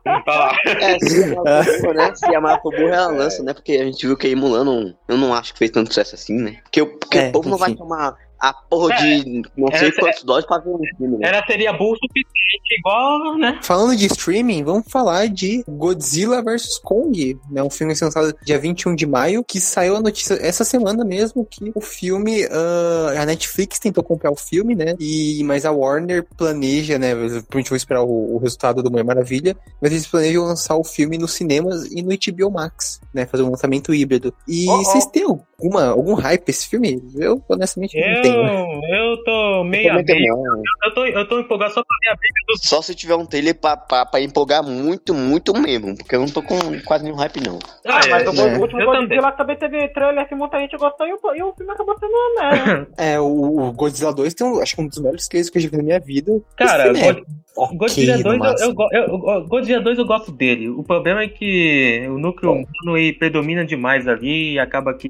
[0.05, 0.51] Olha lá.
[0.79, 1.43] É, se boa,
[1.93, 2.15] né?
[2.15, 3.53] Se a for boa, ela lança, né?
[3.53, 6.15] Porque a gente viu que a Mulan não, eu não acho que fez tanto sucesso
[6.15, 6.57] assim, né?
[6.63, 7.79] Porque, o- porque É, o povo não vai enfim.
[7.79, 11.29] tomar a porra de não sei Essa- quantos dólares pra ver um filme, né?
[11.29, 13.60] Ela seria burro o suficiente, igual, né?
[13.63, 17.63] Falando de streaming, vamos falar de Godzilla vs Kong, né?
[17.63, 21.71] Um filme lançado dia 21 de maio, que saiu a notícia essa semana mesmo que
[21.73, 24.95] o filme, ah, a Netflix tentou comprar o filme, né?
[24.99, 27.13] E mas a Warner planeja, né?
[27.13, 30.84] A gente vai esperar o, o resultado do Mulher Maravilha, mas eles planejam lançar o
[30.84, 33.25] filme nos cinemas e no HBO Max, né?
[33.25, 34.34] Fazer um lançamento híbrido.
[34.47, 34.84] E Oh, oh.
[34.84, 35.25] vocês têm
[35.63, 37.02] alguma algum hype esse filme?
[37.17, 38.82] Eu honestamente não Eu, tenho.
[38.95, 40.36] eu tô meio Também tem meio.
[40.36, 40.62] não.
[40.86, 42.62] Eu tô, eu tô empolgado só pra ver a briga dos.
[42.62, 45.95] Só se tiver um trailer pra, pra, pra empolgar muito, muito mesmo.
[45.97, 47.60] Porque eu não tô com quase nenhum hype, não.
[47.86, 48.58] Ah, mas o, né?
[48.58, 49.56] o último Eu Godzilla também.
[49.58, 52.88] teve trailer que muita gente gostou e o, e o filme acabou sendo uma merda.
[52.97, 53.26] É, o,
[53.67, 55.78] o Godzilla 2 tem um, acho que um dos melhores trailers que eu já vi
[55.78, 56.32] na minha vida.
[56.58, 57.23] Cara, é God-
[57.56, 60.69] ok, Godzilla no 2, eu, eu, eu- eu- Godzilla 2 eu gosto dele.
[60.69, 65.10] O problema é que o núcleo humano ele predomina demais ali e acaba que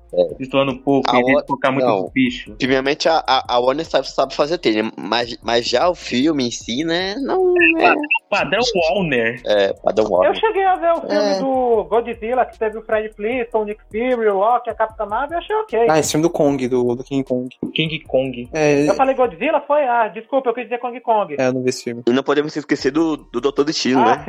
[0.71, 2.01] um pouco A e de o- focar muito não.
[2.03, 2.56] no bicho.
[2.58, 6.51] Primeiramente, a, a, a Warner sabe, sabe fazer trailer, mas, mas já o filme em
[6.51, 7.15] si, né?
[7.15, 7.93] Não é,
[8.39, 9.41] Padrão Warner.
[9.46, 10.39] é padrão Eu Warner.
[10.39, 11.39] cheguei a ver o filme É.
[11.39, 15.38] do Godzilla, que teve o Fred Flintstone, o Nick Fury, o Loki, a Capitã Marvel,
[15.38, 15.86] eu achei ok.
[15.89, 17.50] Ah, esse filme do Kong, do, do King Kong.
[17.74, 18.50] King Kong.
[18.54, 19.84] É, Eu falei Godzilla, foi?
[19.84, 21.36] Ah, desculpa, eu quis dizer Kong Kong.
[21.39, 22.04] é, eu não vi esse filme.
[22.08, 24.26] E não podemos esquecer do, do Doutor Destino, Ah, né?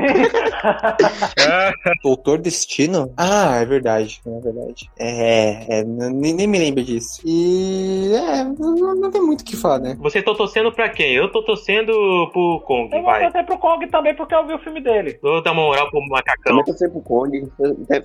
[1.49, 3.13] Ah, Doutor Destino?
[3.17, 4.91] Ah, é verdade, é verdade.
[4.99, 7.21] É, é nem, nem me lembro disso.
[7.25, 9.97] E é, não, não tem muito o que falar, né?
[10.01, 11.13] Você tá torcendo pra quem?
[11.15, 11.93] Eu tô torcendo
[12.33, 13.23] pro Kong, eu vou vai.
[13.23, 15.19] torcer pro Kong também, porque eu vi o filme dele.
[15.23, 16.43] Vou dar uma moral pro macacão.
[16.45, 17.49] Também tô torcendo pro Kong.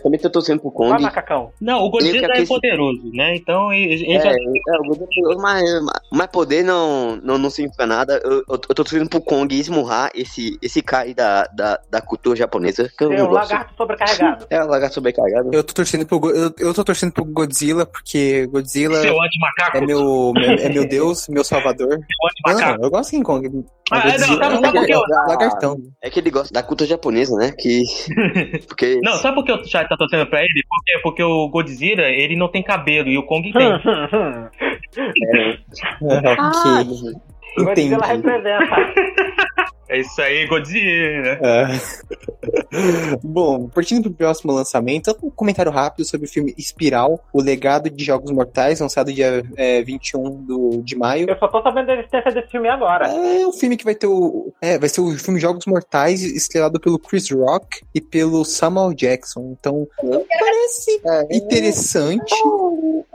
[0.04, 1.02] Também tô torcendo pro Vai, Kong.
[1.04, 1.52] macacão.
[1.60, 3.36] Não, o Godzilla é aqui- poderoso, né?
[3.36, 4.32] Então ele, É, já.
[4.32, 4.36] é,
[4.80, 5.64] o Godzilla- mas,
[6.12, 8.22] mas poder não, não, não significa nada.
[8.24, 12.36] Eu, eu, tô torcendo pro Kong esmurrar esse, esse cara aí da, da, da cultura
[12.36, 12.90] japonesa.
[12.98, 13.52] Que eu não um gosto.
[13.52, 14.46] lagarto sobrecarregado.
[14.52, 15.50] É, o lagarto sobrecarregado.
[15.54, 19.78] Eu tô torcendo pro, eu, eu tô torcendo pro Godzilla, porque Godzilla Seu anti-macaco.
[19.78, 21.90] é meu, meu- é meu deus, meu salvador.
[21.90, 22.84] Seu Não, anti-macaco.
[22.86, 23.66] eu gosto de King Kong.
[23.92, 24.94] Ah, é, não, sabe- é um sabe por quê?
[24.94, 25.28] lagar-
[26.02, 27.52] É que ele gosta da cultura japonesa, né?
[27.58, 27.84] Que.
[28.68, 29.00] Porque.
[29.04, 30.64] Não, sabe por que o chat tá torcendo pra ele?
[30.68, 33.70] Porque, porque o Godzilla, ele não tem cabelo e o Kong tem.
[36.02, 37.10] ok.
[37.58, 37.90] Entendi.
[37.90, 38.76] Godzilla representa.
[39.90, 41.40] É isso aí, Godzilla.
[41.42, 41.68] É.
[43.24, 48.04] Bom, partindo pro próximo lançamento, um comentário rápido sobre o filme Espiral, o legado de
[48.04, 51.28] Jogos Mortais, lançado dia é, 21 do, de maio.
[51.30, 53.08] Eu só tô sabendo da existência desse filme agora.
[53.08, 54.54] É um filme que vai ter o.
[54.62, 59.56] É, vai ser o filme Jogos Mortais, estrelado pelo Chris Rock e pelo Samuel Jackson.
[59.60, 62.34] Então, parece É, interessante.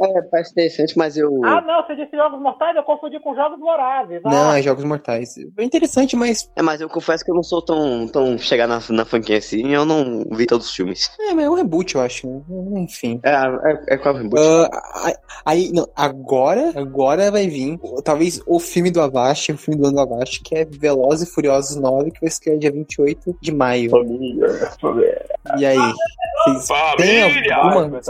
[0.00, 1.44] é, parece interessante, mas eu.
[1.44, 4.20] Ah, não, você disse Jogos Mortais, eu confundi com Jogos Vorazes.
[4.24, 5.34] Ah, Não, é Jogos Mortais.
[5.56, 6.50] É interessante, mas.
[6.56, 9.72] É, mas eu confesso que eu não sou tão, tão chegar na, na franquia assim,
[9.72, 11.10] eu não vi todos os filmes.
[11.20, 12.26] É, mas é um reboot, eu acho.
[12.26, 12.80] né?
[12.80, 13.20] Enfim.
[13.22, 14.40] É, é, é qual reboot?
[14.72, 15.12] Ah,
[15.44, 19.96] aí- não, agora, agora vai vir, talvez o filme do Avast, o filme do ano
[19.96, 23.90] do Avast, que é Velozes e Furiosos 9, que vai estrear dia 28 de maio.
[25.58, 25.76] E aí?
[26.44, 27.56] Vocês têm Família!
[27.56, 28.00] alguma...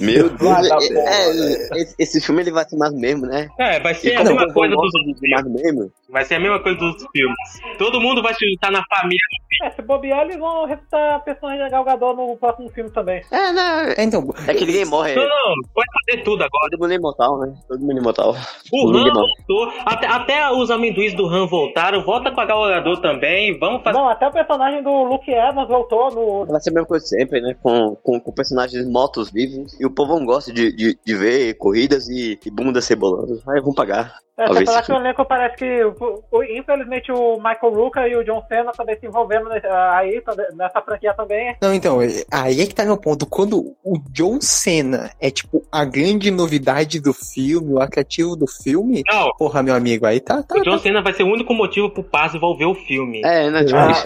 [0.00, 3.48] meu Deus, é, é, esse, filme ele vai ser mais mesmo, né?
[3.58, 6.58] É, vai E ser a mesma coisa dos de mais mesmo, Vai ser a mesma
[6.62, 7.36] coisa dos filmes.
[7.78, 9.18] Todo mundo vai se juntar na família.
[9.62, 13.22] É, se bobear, eles vão ressuscitar a personagem de Galgador no próximo filme também.
[13.30, 13.94] é, né?
[13.96, 15.14] É, então, É que ninguém morre.
[15.14, 16.70] Não, não, pode fazer tudo agora.
[16.70, 17.54] Todo mundo é imortal, né?
[17.66, 18.34] Todo mundo é imortal.
[18.72, 19.72] O Ninguém Han voltou.
[19.84, 22.02] Até, até os amendoins do Han voltaram.
[22.04, 23.58] Volta com a Galgador também.
[23.58, 23.98] Vamos fazer.
[23.98, 26.46] Não, até o personagem do Luke Evans voltou no.
[26.46, 27.54] Vai ser a mesma coisa sempre, né?
[27.62, 29.78] Com, com, com personagens mortos vivos.
[29.78, 33.42] E o povo não gosta de, de, de ver corridas e, e bunda cebolando.
[33.48, 34.14] Aí vão pagar.
[34.38, 38.04] É, Talvez você falar que o elenco parece que, o- o- infelizmente, o Michael Rooker
[38.04, 39.48] e o John Cena também se envolvendo
[39.92, 40.22] aí,
[40.54, 41.56] nessa franquia também.
[41.60, 43.26] não, então, é- aí é que tá meu ponto.
[43.26, 49.02] Quando o John Cena é, tipo, a grande novidade do filme, o atrativo do filme,
[49.10, 50.40] Não, porra, meu amigo, aí tá...
[50.42, 53.20] tá, o John tá- Cena vai ser o único motivo pro Paz ver o filme.
[53.24, 53.64] É, né?
[53.64, 53.92] Tipo, Ah,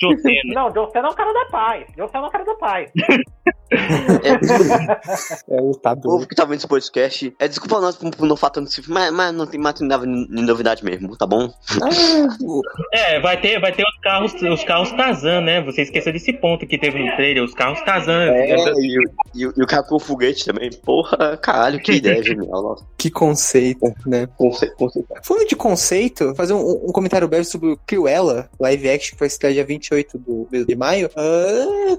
[0.00, 0.54] John Cena.
[0.54, 1.86] não, John Cena é um cara da paz.
[1.96, 2.90] John Cena é um cara da paz.
[5.48, 7.96] é o tá o povo que tá vendo esse podcast, é desculpa nós
[8.36, 9.84] falar tanto desse filme, mas, mas não tem mais de
[10.42, 11.52] novidade mesmo, tá bom?
[12.92, 15.60] É, vai ter, vai ter os carros, os carros Tarzan, né?
[15.62, 18.24] Você esqueceu desse ponto que teve no trailer, os carros Tarzan.
[18.32, 19.02] É, e, o-
[19.34, 20.70] e, e o cara com foguete também.
[20.70, 22.62] Porra, caralho, que ideia genial.
[22.62, 24.28] Nossa, que conceito, né?
[24.36, 25.08] conceito, conceito.
[25.22, 29.28] Falando de conceito, fazer um, um comentário breve sobre o Cruella, live action, que vai
[29.28, 31.10] estrear dia 28 do, de maio.
[31.16, 31.96] Ah,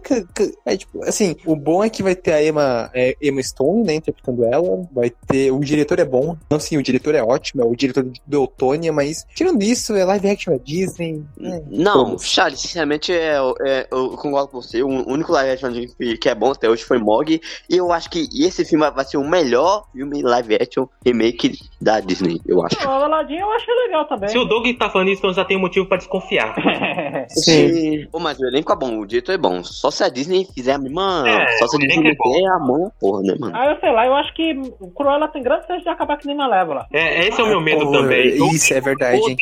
[0.66, 3.84] é tipo, assim, assim, o bom é que vai ter a Emma, é, Emma Stone,
[3.84, 4.88] né, interpretando ela.
[4.92, 5.52] Vai ter.
[5.52, 6.36] O diretor é bom.
[6.50, 10.04] Não, sim, o diretor é ótimo, é o diretor do Eutônia, mas tirando isso, é
[10.06, 11.24] live action, é Disney.
[11.42, 12.26] É, Não, todos.
[12.26, 14.82] Charles, sinceramente, é, é, eu concordo com você.
[14.84, 15.72] O único live action
[16.20, 17.42] que é bom até hoje foi Mog.
[17.70, 22.00] E eu acho que esse filme vai ser o melhor filme live action remake da
[22.00, 22.78] Disney, eu acho.
[22.88, 24.30] O Aladdin eu achei legal também.
[24.30, 26.56] Se o Doug tá falando isso, então já tem motivo pra desconfiar.
[27.30, 28.08] Sim.
[28.12, 29.64] Pô, mas o elenco é bom, o diretor é bom.
[29.64, 31.24] Só se a Disney fizer a mesma.
[31.28, 33.56] É, só se a Disney elenco é a mão porra, né, mano?
[33.56, 36.28] Ah, eu sei lá, eu acho que o Cruella tem grande chance de acabar que
[36.28, 36.88] nem Malévola.
[36.92, 38.38] É, esse é o meu medo Pô, também.
[38.38, 39.18] Eu, Isso, é verdade.
[39.18, 39.38] eu odeio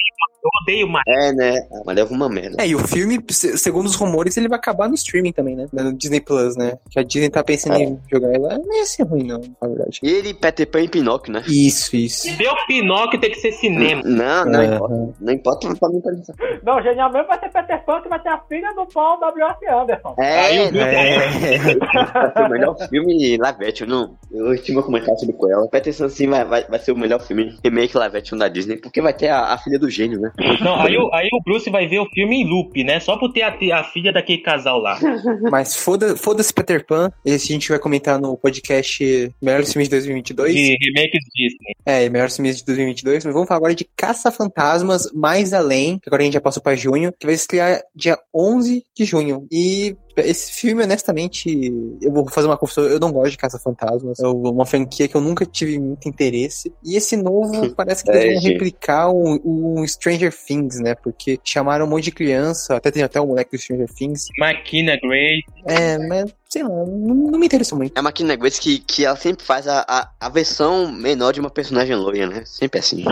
[0.88, 1.04] mais.
[1.08, 1.67] É, né?
[1.86, 2.58] Mas leva uma merda.
[2.63, 5.67] É, e o filme, se- segundo os rumores, ele vai acabar no streaming também, né?
[5.71, 6.78] No Disney Plus, né?
[6.89, 7.84] Que a Disney tá pensando É.
[7.84, 8.58] em jogar ela.
[8.58, 9.99] Não ia ser ruim, não, na verdade.
[10.04, 11.43] Ele, Peter Pan e Pinóquio, né?
[11.47, 12.28] Isso, isso.
[12.38, 14.02] Meu Pinóquio tem que ser cinema.
[14.06, 14.75] Não, não Aham.
[14.75, 15.13] importa.
[15.19, 16.21] Não importa pra mim, pra mim.
[16.63, 19.65] Não, genial mesmo vai ser Peter Pan, que vai ter a filha do Paul W.S.
[19.67, 20.15] Anderson.
[20.19, 21.15] É, né?
[21.15, 21.75] É.
[21.75, 23.88] vai ser o melhor filme live action.
[23.88, 25.67] Não, eu tinha meu comentário sobre Cruella.
[25.69, 29.02] Peter Pan, sim, vai, vai, vai ser o melhor filme remake action da Disney, porque
[29.02, 30.28] vai ter a, a filha do gênio, né?
[30.61, 32.99] Não, aí, o- aí o Bruce vai ver o filme em loop, né?
[32.99, 34.97] Só por ter a, a filha daquele casal lá.
[35.51, 37.11] Mas foda- foda-se Peter Pan.
[37.25, 40.53] Esse a gente vai comentar no podcast Melhores Filmes de 2022.
[40.53, 41.73] De remakes Disney.
[41.85, 43.25] É, Melhores Filmes de 2022.
[43.25, 45.99] Mas vamos falar agora de Caça-Fantasmas Mais Além.
[45.99, 47.11] que Agora a gente já passou pra junho.
[47.19, 49.47] Que vai estrear dia 11 de junho.
[49.51, 52.84] E esse filme, honestamente, eu vou fazer uma confusão.
[52.86, 54.19] Eu não gosto de Caça-Fantasmas.
[54.19, 56.73] É uma franquia que eu nunca tive muito interesse.
[56.84, 58.53] E esse novo parece que É, eles vão gente.
[58.53, 60.95] replicar o, o Stranger Things, né?
[60.95, 62.75] Porque chamaram um monte de criança.
[62.75, 64.27] Até tem até o moleque do Stranger Things.
[64.38, 65.41] Maquina Grey.
[65.65, 67.95] É, mas sei lá, não, não me interessou muito.
[67.95, 71.39] É uma Kina Grace que, que ela sempre faz a, a, a versão menor de
[71.39, 72.43] uma personagem loira, né?
[72.45, 73.05] Sempre assim.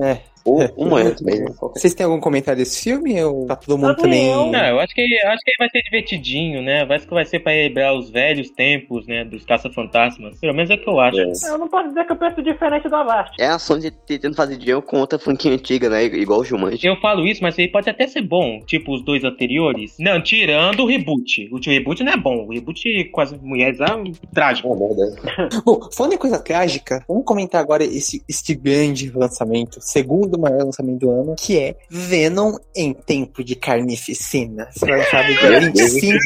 [0.00, 0.20] É.
[0.48, 1.46] Ou uma é também, né?
[1.60, 3.22] Vocês têm algum comentário desse filme?
[3.22, 4.26] Ou tá todo mundo Tá também.
[4.32, 4.50] bom.
[4.50, 6.84] Não, eu acho que, eu acho que vai ser divertidinho, né?
[6.84, 9.24] Vai, que vai ser pra lembrar os velhos tempos, né?
[9.24, 10.38] Dos caça-fantasmas.
[10.40, 11.18] Pelo menos é o que eu acho.
[11.20, 11.32] É.
[11.50, 13.32] Eu não posso dizer que eu penso diferente do Avast.
[13.40, 16.04] É a Sony tentando fazer dinheiro com outra franquia antiga, né?
[16.04, 16.86] Igual o Jumanji.
[16.86, 19.94] Eu falo isso, mas ele pode até ser bom, tipo os dois anteriores.
[19.98, 21.48] Não, tirando o reboot.
[21.52, 22.46] O reboot não é bom.
[22.46, 24.68] O reboot com as mulheres é um trágico.
[24.74, 25.62] É verdade.
[25.64, 31.00] Bom, falando em coisa trágica, vamos comentar agora esse, este grande lançamento, segundo maior lançamento
[31.00, 34.68] do ano, que é Venom em Tempo de Carnificina.
[34.82, 36.20] Lançar no dia 25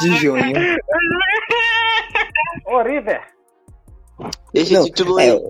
[0.00, 0.54] de junho.
[2.66, 3.20] Ô, River,
[4.52, 5.40] Esse Não, título é,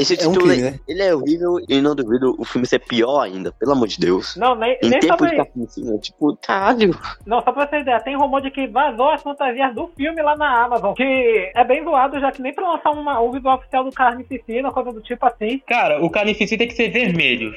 [0.00, 0.78] Esse é um título crime, é- né?
[0.88, 4.36] ele é horrível e não duvido o filme ser pior ainda, pelo amor de Deus.
[4.36, 5.44] não, nem, Em nem só tempo pra de isso.
[5.44, 6.98] carnificina, tipo, caralho.
[7.26, 10.20] Não, só pra você ter ideia, tem rumor de que vazou as fantasias do filme
[10.22, 13.56] lá na Amazon, que é bem zoado, já que nem pra lançar uma, um visual
[13.58, 15.60] oficial do Carnificina, coisa do tipo assim.
[15.66, 17.52] Cara, o carnificina tem que ser vermelho.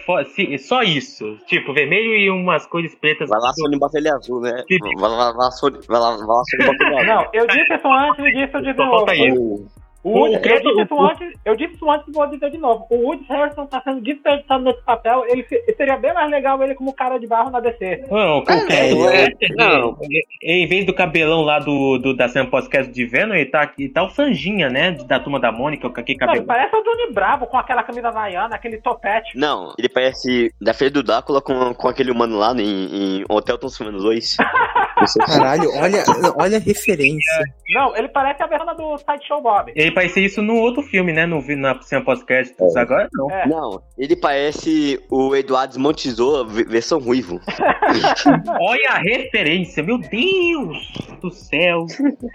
[0.59, 1.37] Só isso.
[1.47, 3.29] Tipo, vermelho e umas cores pretas.
[3.29, 4.63] Vai lá, Sony bota ele azul, né?
[4.99, 7.05] Vai lá, vai lá, Sony, vai lá, vai lá, Sony bota ele azul.
[7.15, 8.97] Não, eu disse isso antes e disse eu Só novo.
[8.97, 9.67] falta isso.
[10.03, 12.49] O- Woody, O- eu disse isso o- antes, eu disse isso antes e vou dizer
[12.51, 12.85] de novo.
[12.89, 16.75] O Woody Harrison tá sendo desperdiçado nesse papel, ele se- seria bem mais legal ele
[16.75, 18.03] como cara de barro na DC.
[18.11, 19.97] Não, qualquer É, é, é, não.
[20.41, 23.87] Em vez do cabelão lá do, do da cena podcast de Venom, ele tá aqui,
[23.89, 24.91] tá o Franjinha, né?
[24.91, 26.45] Da turma da Mônica, com aquele Não, ele cabelo.
[26.47, 29.37] parece o Johnny Bravo com aquela camisa havaiana, aquele topete.
[29.37, 33.57] Não, ele parece da Feira do Drácula com, com aquele humano lá em, em Hotel
[33.57, 34.37] Transformando 2.
[34.99, 36.03] Não sei se- Caralho, olha,
[36.37, 37.43] olha a referência.
[37.69, 39.71] Não, ele parece a versão do Sideshow Bob.
[39.75, 41.25] Ele parecia isso no outro filme, né?
[41.25, 42.53] No, vi- na cena podcast.
[42.59, 42.79] É.
[42.79, 43.31] Agora não.
[43.31, 43.47] É.
[43.47, 47.39] Não, ele parece o Eduardo Montesoura ve- versão ruivo.
[48.59, 50.77] Olha a referência, meu Deus
[51.21, 51.85] do céu.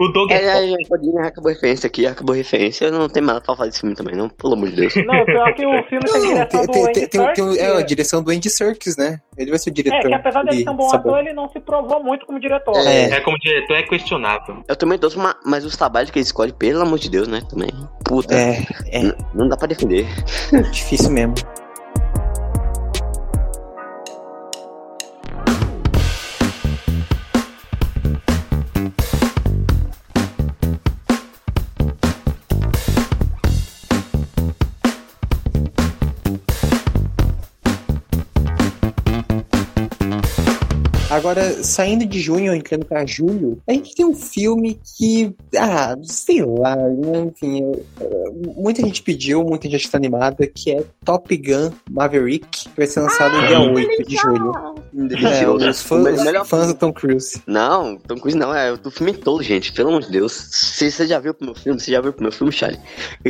[0.00, 2.90] O Doug é, É, é, é, Podinho, acabou a referência aqui, acabou a referência.
[2.90, 4.94] Não tem mais nada pra falar desse filme também, não, pelo amor de Deus.
[4.96, 7.34] Não, pior que o filme tem Não, direção tem, do tem, Andy tem, tem, tem,
[7.44, 9.20] Serkis, é a direção do Andy Serkis, né?
[9.36, 10.08] Ele vai ser o É, diretor.
[10.08, 11.12] que apesar dele ser um bom Sabor.
[11.14, 12.74] ator, ele não se provou muito como diretor.
[12.86, 13.10] É.
[13.10, 14.62] é como diretor, é questionável.
[14.66, 17.40] Eu também torço, ma- mas os trabalhos que ele escolhe, pelo amor de Deus, né?
[17.48, 17.70] Também.
[18.04, 18.34] Puta.
[18.34, 20.06] É, é Não dá pra defender.
[20.70, 21.34] difícil mesmo.
[41.18, 46.44] Agora, saindo de junho, entrando pra julho, a gente tem um filme que, ah, sei
[46.44, 47.62] lá, né, enfim,
[48.57, 53.00] muita gente pediu, muita gente está animada, que é Top Gun Maverick, que vai ser
[53.00, 54.52] lançado no dia 8 de julho.
[55.26, 57.42] É, os fãs, me- melhor os fãs do Tom Cruise.
[57.46, 60.33] Não, Tom Cruise não, é o filme todo, gente, pelo amor de Deus.
[60.33, 61.78] Você você já viu o meu filme?
[61.81, 62.81] Você já viu o meu filme, Charlie?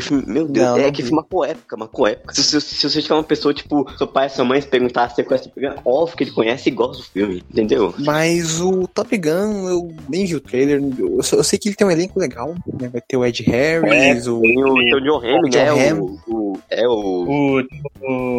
[0.00, 2.34] Filme- meu Deus, Não, é não que filme marcou época, marcou época.
[2.34, 5.16] Se, se, se você tiver uma pessoa, tipo, seu pai, sua mãe, se perguntar se
[5.16, 7.77] você conhece o filme, óbvio que ele conhece e gosta do filme, entendeu?
[7.86, 7.94] Entendeu?
[7.98, 10.82] Mas o Top Gun, eu nem vi o trailer.
[10.98, 12.88] Eu, só- eu sei que ele tem um elenco legal, né?
[12.88, 14.40] Vai ter o Ed Harris, o.
[14.40, 15.92] Tem o, tem o John Hamm, né?
[15.94, 16.98] O, o- é o.
[17.28, 17.62] O,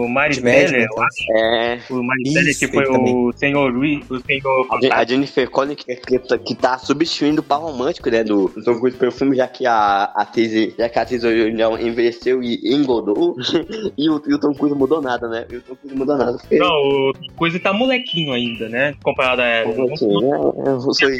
[0.03, 1.03] o Miles Teller, então.
[1.37, 1.79] É.
[1.89, 3.15] o Miles Teller que foi também.
[3.15, 7.43] o senhor Rui, o senhor A, a Jennifer Connelly que, que, que tá substituindo o
[7.43, 10.99] par romântico, né, do, do Tom Cruise pelo filme, já que a atriz, já que
[10.99, 13.35] a atriz já envelheceu e engordou,
[13.97, 16.37] e o, e o Tom Cruise mudou nada, né, e o Tom Cruise mudou nada.
[16.37, 18.93] Porque, Não, o coisa tá molequinho ainda, né?
[19.03, 19.93] Comparado a ela.
[19.93, 20.37] assim, né,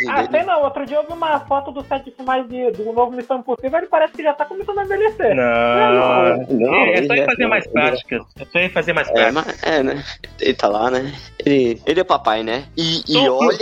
[0.09, 0.63] Ah, não.
[0.63, 3.77] Outro dia eu vi uma foto do set de filmagem de, do novo Missão Impossível
[3.79, 5.35] ele parece que já tá começando a envelhecer.
[5.35, 6.37] Não.
[6.59, 8.21] Não, é, é ele só ir fazer mais ele- práticas.
[8.39, 9.33] É só ir fazer mais É, práticas.
[9.45, 10.03] mas, é, né?
[10.39, 11.13] Ele tá lá, né?
[11.45, 12.65] Ele, ele é papai, né?
[12.77, 13.57] E, e olha.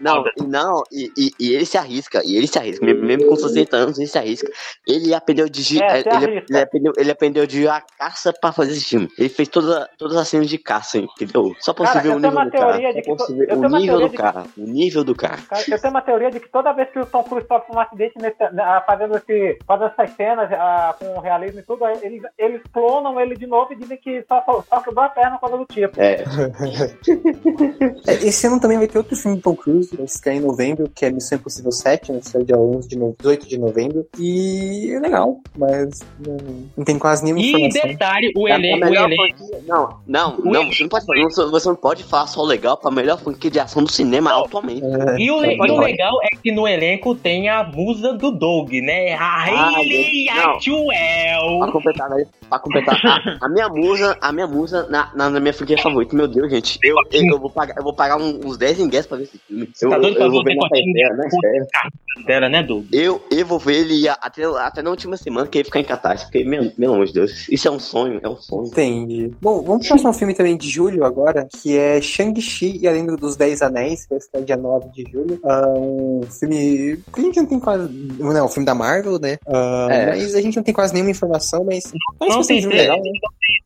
[0.00, 3.26] Não, e não, e, e, e ele se arrisca, e ele se arrisca, mesmo, mesmo
[3.28, 4.50] com 60 anos, ele se arrisca.
[4.86, 5.82] Ele aprendeu de.
[5.82, 9.08] É, ele, ele aprendeu, ele aprendeu de a caça pra fazer esse filme.
[9.18, 11.54] Ele fez toda, todas as cenas de caça, entendeu?
[11.60, 12.82] Só pra Cara, você ver o nível do cara.
[12.82, 13.02] eu
[13.46, 14.44] tenho uma nível do de que- cara.
[14.56, 15.38] O nível do cara.
[15.48, 17.78] Cara, eu tenho uma teoria de que toda vez que o Tom Cruise sofre um
[17.80, 22.60] acidente nesse, ah, fazendo, esse, fazendo essas cenas ah, com realismo e tudo, eles, eles
[22.72, 25.66] clonam ele de novo e dizem que só, só quebrou a perna por causa do
[25.66, 26.00] tipo.
[26.00, 26.24] É,
[28.06, 30.88] É, Esse ano também vai ter outro filme do Tom Cruise, vai estrear em novembro,
[30.94, 32.18] que é Missão Impossível 7, né?
[32.18, 33.14] Estreia dia 11 de no...
[33.18, 34.06] 18 de novembro.
[34.18, 36.36] E é legal, mas não,
[36.76, 37.88] não tem quase nenhuma E informação.
[37.90, 42.04] detalhe, o É elenco, franquia- Não, não, não, você não pode não- você não pode
[42.04, 44.82] falar só legal pra melhor franquia de ação do cinema atualmente.
[44.84, 48.72] É, E o, e o legal é que no elenco tem a musa do Doug,
[48.72, 49.14] né?
[49.14, 50.34] A Hayley não.
[50.34, 51.72] Pra Atwell.
[51.72, 52.24] completar, né?
[52.48, 52.96] Pra completar,
[53.40, 56.50] a, a minha musa, a minha musa na, na, na minha franquia favorita, meu Deus,
[56.50, 59.24] gente, eu, eu, eu vou pagar, eu vou pagar um- uns 10 ingressos pra ver
[59.24, 59.68] esse filme.
[59.80, 61.88] Eu, tá doido pra eu ver vou ver na Fé, na Fé.
[62.26, 62.84] Dela, né, Doug?
[62.92, 66.30] Eu, eu vou ver ele até, até na última semana que ele ficar em catástrofe.
[66.30, 68.66] Porque, meu, pelo amor de Deus, isso é um sonho, é um sonho.
[68.66, 69.32] Entendi.
[69.40, 73.16] Bom, vamos pro próximo filme também de julho agora, que é Shang-Chi e a Lenda
[73.16, 75.40] dos Dez Anéis, que vai estrear dia 9 de julho.
[75.44, 77.88] Ah, um filme que a gente não tem quase...
[78.18, 79.38] Não, um filme da Marvel, né?
[79.46, 80.06] Ah, É.
[80.06, 81.92] Mas a gente não tem quase nenhuma informação, mas...
[82.20, 83.10] Não tem filme legal, né?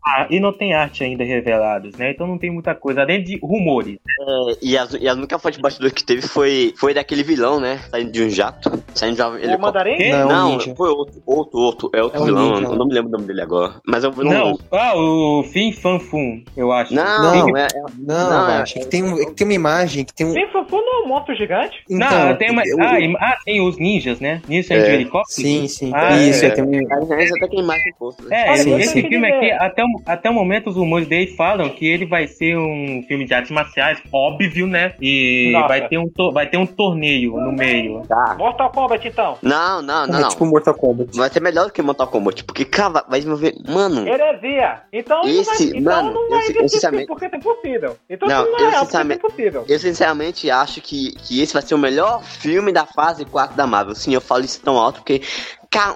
[0.08, 2.12] Ah, e não tem arte ainda revelados, né?
[2.12, 3.96] Então não tem muita coisa, além de rumores.
[4.20, 7.58] É, e, as, e a única fonte de bastidor que teve foi, foi daquele vilão,
[7.58, 7.80] né?
[7.90, 8.70] Saindo de um jato.
[8.94, 9.60] Saindo de um O.
[9.60, 10.10] Mandarim?
[10.12, 10.28] Não,
[10.58, 11.90] Não, foi outro, outro, outro.
[11.92, 12.54] É outro É um vilão.
[12.60, 12.66] ninja.
[12.72, 13.74] Eu não me lembro o nome dele agora.
[13.84, 14.32] Mas um vilão.
[14.32, 16.94] Não, ah, o Fin Fan Fum, eu acho.
[16.94, 17.04] Não,
[17.48, 17.56] Não.
[17.56, 20.14] é, é- Não, Não, eu é- acho que tem, é que tem uma imagem que
[20.14, 20.32] tem um...
[20.34, 21.82] Não é um monstro gigante?
[21.88, 22.62] Não, Então, tem uma.
[22.66, 24.42] eu- Ah, im- ah, tem os ninjas, né?
[24.48, 24.84] Ninjas É.
[24.84, 25.24] de helicóptero?
[25.48, 25.90] Sim, sim.
[25.94, 26.48] Ah, isso, é.
[26.48, 26.92] é, tem um...
[26.92, 28.24] Até tem imagem posto.
[28.24, 28.36] Né?
[28.46, 29.08] É, Olha, Sim, esse sim.
[29.08, 32.56] filme aqui, até o, até o momento, os rumores dele falam que ele vai ser
[32.56, 34.94] um filme de artes marciais, óbvio, né?
[35.00, 35.68] E Nossa.
[35.68, 38.02] vai ter, um, to- vai ter um torneio no meio.
[38.08, 38.34] Tá.
[38.38, 39.38] Mortal Kombat, então.
[39.42, 40.28] Não, não, não, é não.
[40.28, 41.16] tipo Mortal Kombat.
[41.16, 42.44] Vai ser melhor do que Mortal Kombat.
[42.44, 43.54] Porque, cara, vai se mover.
[43.68, 44.06] Mano.
[44.06, 44.80] Heresia.
[44.92, 47.96] Então, não Esse, vai, então mano, não eu vai existir, eu sinceramente- porque é impossível.
[48.08, 49.64] Então Não, não, não eu é real, porque é impossível.
[49.76, 53.66] Eu sinceramente acho que, que esse vai ser o melhor filme da fase 4 da
[53.66, 53.94] Marvel.
[53.94, 55.20] Sim, eu falo isso tão alto porque.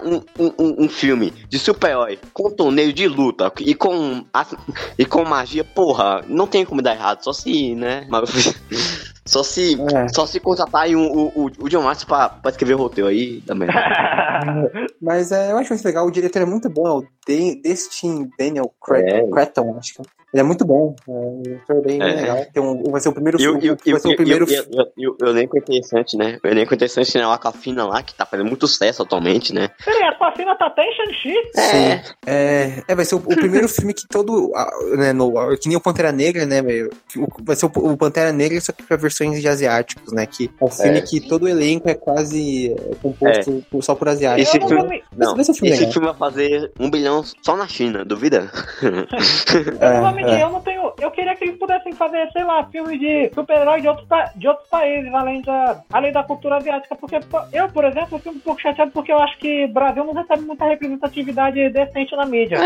[0.05, 4.23] Um, um, um- um filme de super-herói com torneio de luta e com,
[4.99, 7.23] e com magia, porra, não tem como dar errado.
[7.25, 8.07] Só se, né?
[9.25, 9.79] Só se.
[9.95, 10.09] É.
[10.09, 13.41] Só se contratarem o, o, o, o John Watts pra, pra escrever o roteiro aí
[13.47, 13.71] também.
[15.01, 18.29] Mas é, eu acho muito legal, o diretor é muito bom, é o De- Destin
[18.39, 19.31] Daniel Cretton, É.
[19.31, 22.05] Cretton, acho que Ele é muito bom, é um bem, É.
[22.05, 22.47] legal.
[22.55, 24.09] Tem um, vai ser o primeiro E o- filme, e o- e o- vai ser
[24.09, 26.17] o e o- primeiro e o- e o- e o- e o elenco é interessante,
[26.17, 26.39] né?
[26.45, 27.27] O elenco é interessante né?
[27.27, 29.71] O Aquafina lá, que tá fazendo muito sucesso atualmente, né?
[29.85, 31.35] Peraí, a Aquafina tá até em Shang-Chi?
[31.57, 32.13] Sim.
[32.27, 34.53] É, é, vai ser o, o primeiro filme que todo.
[34.97, 36.63] Né, no, que nem o Pantera Negra, né?
[37.43, 40.27] Vai ser o, o Pantera Negra, só que pra versões de asiáticos, né?
[40.27, 41.01] Que é um filme É.
[41.03, 44.49] que todo o elenco é quase é, composto por- só por asiáticos.
[44.49, 47.57] Esse eu não filme- me, Não, um filme esse filme vai fazer um bilhão só
[47.57, 48.49] na China, duvida?
[48.81, 50.43] eu mentir, é.
[50.43, 50.93] eu não tenho.
[51.01, 54.49] Eu queria que eles pudessem fazer, sei lá, filmes de super-herói de, outros pa- de
[54.49, 56.95] outros países, além da, além da cultura asiática.
[56.97, 57.19] Porque
[57.53, 60.43] eu, por exemplo, fico um pouco chateado porque eu acho que o Brasil não recebe
[60.43, 62.59] muita representatividade decente na mídia.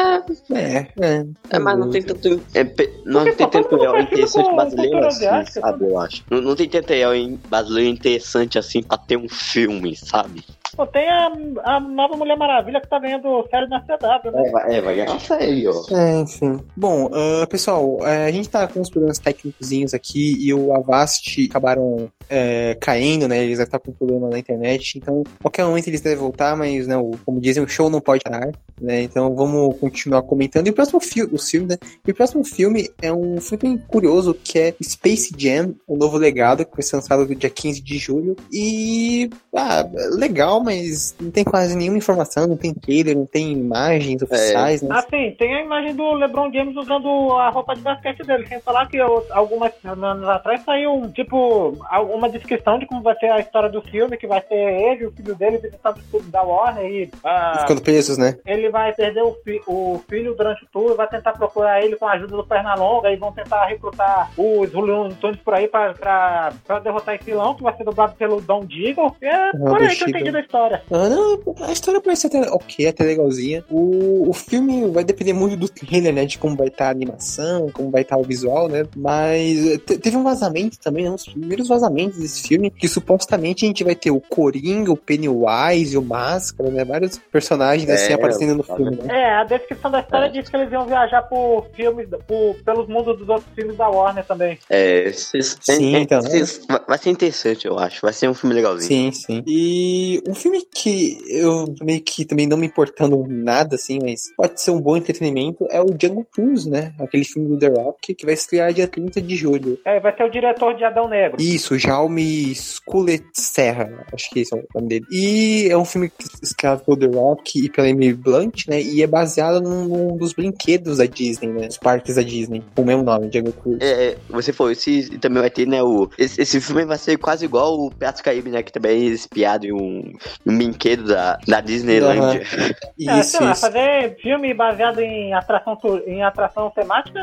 [0.52, 1.24] É, é.
[1.50, 2.42] É, mas não tem tanto.
[2.54, 5.84] É, pe- não Porque, tem pô, tanto real filme interessante brasileiro assim, asiática, sabe?
[5.84, 6.22] Eu acho.
[6.30, 10.42] Não, não tem tanto real em brasileiro interessante assim pra ter um filme, sabe?
[10.76, 11.32] Pô, tem a,
[11.64, 14.42] a nova Mulher Maravilha que tá ganhando série na CW, né?
[14.46, 15.96] É, vai, é, vai ganhar isso aí, ó.
[15.96, 16.58] É, enfim.
[16.76, 21.46] Bom, ah, pessoal, eh, a gente tá com uns problemas técnicos aqui e o Avast
[21.48, 23.44] acabaram eh, caindo, né?
[23.44, 27.12] Eles já estão com problema na internet, então qualquer momento eles devem voltar, mas não,
[27.24, 28.50] como dizem, o show não pode parar.
[28.80, 29.02] Né?
[29.02, 30.66] Então vamos continuar comentando.
[30.66, 31.78] E o próximo filme, o filme, né?
[32.06, 36.64] E o próximo filme é um filme curioso que é Space Jam, o novo legado,
[36.64, 38.36] que vai ser lançado no dia 15 de julho.
[38.52, 44.22] E ah, legal, mas não tem quase nenhuma informação, não tem trailer, não tem imagens
[44.22, 44.88] oficiais, né?
[44.92, 48.60] Ah, sim, tem a imagem do LeBron James usando a roupa de basquete dele, sem
[48.60, 51.76] falar que eu- algumas anos atrás saiu, tipo,
[52.14, 55.12] uma descrição de como vai ser a história do filme, que vai ser ele o
[55.12, 58.36] filho dele visitando o estúdio da Warner e ah, Ficando presos, né?
[58.46, 62.06] ele vai perder o, fi- o filho durante o tour, vai tentar procurar ele com
[62.06, 66.52] a ajuda do Pernalonga e vão tentar recrutar os Looney Tunes por aí pra, pra,
[66.66, 69.14] pra derrotar esse vilão, que vai ser dublado pelo Don Diego.
[69.22, 70.82] É Ah, por aí que eu entendi da história.
[70.90, 73.64] Ah, não, a história parece até ok, até legalzinha.
[73.70, 76.24] O, o filme vai depender muito do trailer, né?
[76.24, 78.84] De como vai estar a animação, como vai estar o visual, né?
[78.96, 81.10] Mas te- teve um vazamento também, né?
[81.10, 85.96] Os primeiros vazamentos desse filme, que supostamente a gente vai ter o Coringa, o Pennywise,
[85.96, 86.84] o Máscara, né?
[86.84, 89.22] Vários personagens assim É, aparecendo no tá filme, né?
[89.22, 90.28] É, a descrição da história É.
[90.30, 94.24] diz que eles iam viajar por filmes, por, pelos mundos dos outros filmes da Warner
[94.24, 94.58] também.
[94.70, 98.00] É, cês- Sim, é- então, cês- vai- vai ser interessante, eu acho.
[98.02, 99.12] Vai ser um filme legalzinho.
[99.12, 99.42] Sim, sim.
[99.46, 104.60] E um filme que eu meio que também não me importando nada, assim, mas pode
[104.60, 106.92] ser um bom entretenimento, é o Jungle Cruise, né?
[106.98, 109.78] Aquele filme do The Rock, que vai estrear dia 30 de julho.
[109.84, 111.40] É, vai ser o diretor de Adão Negro.
[111.40, 115.06] Isso, Jaume Sculet Serra, acho que esse é o nome dele.
[115.10, 118.80] E é um filme que- escrito pelo The Rock e pela Emily Blunt, né?
[118.80, 121.68] E é baseado num, num dos brinquedos da Disney, né?
[121.68, 123.78] Os parques da Disney, com o mesmo nome, Jungle Cruise.
[123.82, 126.08] É, é, você falou, esse também vai ter, né, o...
[126.18, 129.66] Esse, esse filme vai ser quase igual o Piratas Caribe, né, que também é espiado
[129.66, 130.12] em um,
[130.46, 132.42] um brinquedo da, da Disneyland.
[133.06, 133.60] É, Isso, sei lá, isso.
[133.60, 135.76] fazer filme baseado em atração,
[136.06, 137.18] em atração temática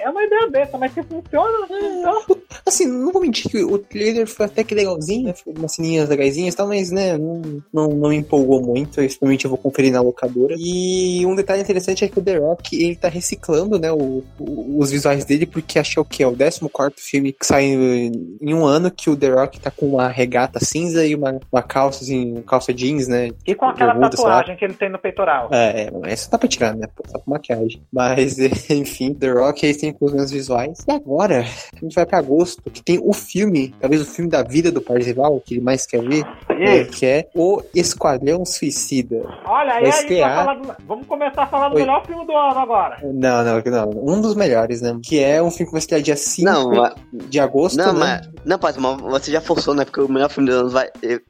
[0.00, 2.22] é uma ideia besta, mas se funciona, então.
[2.66, 5.34] Assim, não vou mentir que o trailer foi até que legalzinho, né?
[5.46, 9.00] Umas ceninhas legaisinhas e tal, mas, né, não, não, não me empolgou muito.
[9.00, 10.51] Eu, eu vou conferir na locadora.
[10.58, 14.78] E um detalhe interessante é que o The Rock, ele tá reciclando, né, o, o-
[14.78, 16.22] os visuais dele, porque acho que é o quê?
[16.22, 19.70] É o 14 filme que sai em em um ano que o The Rock tá
[19.70, 23.30] com uma regata cinza e uma, uma calça, assim, calça jeans, né?
[23.46, 24.30] E com aquela Bermuda, sei lá.
[24.38, 25.48] tatuagem que ele tem no peitoral.
[25.52, 26.86] É, é, essa dá pra tirar, né?
[26.94, 27.80] Pô, tá com maquiagem.
[27.92, 28.38] Mas,
[28.70, 30.78] enfim, The Rock aí tem com os meus visuais.
[30.86, 34.42] E agora, a gente vai pra agosto, que tem o filme, talvez o filme da
[34.42, 39.22] vida do Parzival, que ele mais quer ver, é, que é O Esquadrão Suicida.
[39.46, 40.41] Olha, aí vai estrear.
[40.44, 41.80] Falar do- vamos começar a falar do Oi.
[41.82, 42.96] melhor filme do ano agora.
[43.02, 43.90] Não, não, não.
[44.14, 44.98] Um dos melhores, né?
[45.02, 48.20] Que é um filme que vai estrear dia 5 Não, de agosto, não, né?
[48.34, 50.88] mas, não, Paz, mas você já forçou, né, porque o melhor filme do ano vai,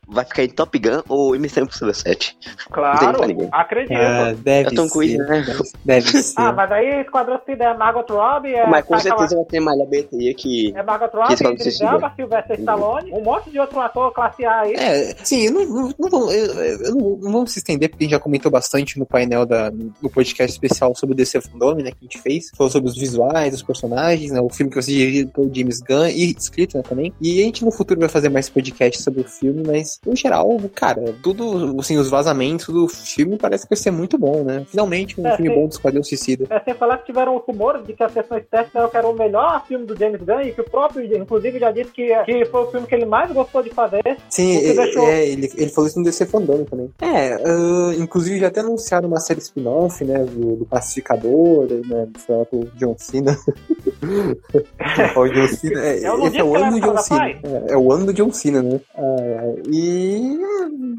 [0.09, 2.37] vai ficar em Top Gun ou Missão Impossível 7.
[2.45, 3.95] Não tem Claro, acredito.
[3.95, 5.19] Ah, deve É ser.
[5.19, 5.45] né?
[5.85, 6.41] Deve ser.
[6.41, 9.61] Ah, mas aí Esquadrão Suicida é Margot Robbie, é, mas com Taika certeza vai ter
[9.61, 10.73] mais bilheteria que...
[10.77, 11.81] é Margot Que Robbie, Idris.
[11.81, 14.75] Elba, Sylvester Stallone, um monte de outro ator classe A aí.
[14.75, 18.05] É, sim, eu não, não, não, vou- eu, eu não, não vamos se estender, porque
[18.05, 21.75] a gente já comentou bastante no painel da, no podcast especial sobre o DC Fandom,
[21.75, 22.51] né, que a gente fez.
[22.57, 25.81] Falou sobre os visuais, os personagens, né, o filme que vai ser dirigido pelo James
[25.81, 27.13] Gunn e escrito né, também.
[27.21, 30.49] E a gente no futuro vai fazer mais podcast sobre o filme, mas no geral,
[30.75, 34.65] cara, tudo, assim, os vazamentos do filme parece que vai ser muito bom, né?
[34.69, 35.57] Finalmente um É, filme sim.
[35.61, 36.47] bom do Esquadrão Suicida.
[36.51, 39.85] É, sem falar que tiveram rumores de que a sessão estética era o melhor filme
[39.87, 42.87] do James Gunn e que o próprio, inclusive, já disse que, que foi o filme
[42.87, 44.03] que ele mais gostou de fazer.
[44.29, 46.91] Sim, é, deixou- é, ele, ele falou isso no DC Fandom também.
[47.01, 48.63] É, ah, inclusive já até
[48.93, 52.23] anunciaram uma série spin-off, né, do, do Pacificador, né, do
[52.53, 53.37] do John Cena.
[55.17, 57.29] o John Cena, é, Eu não esse é o ano do John Cena.
[57.29, 58.81] É, é o ano do John Cena, né?
[58.95, 60.39] Ah, e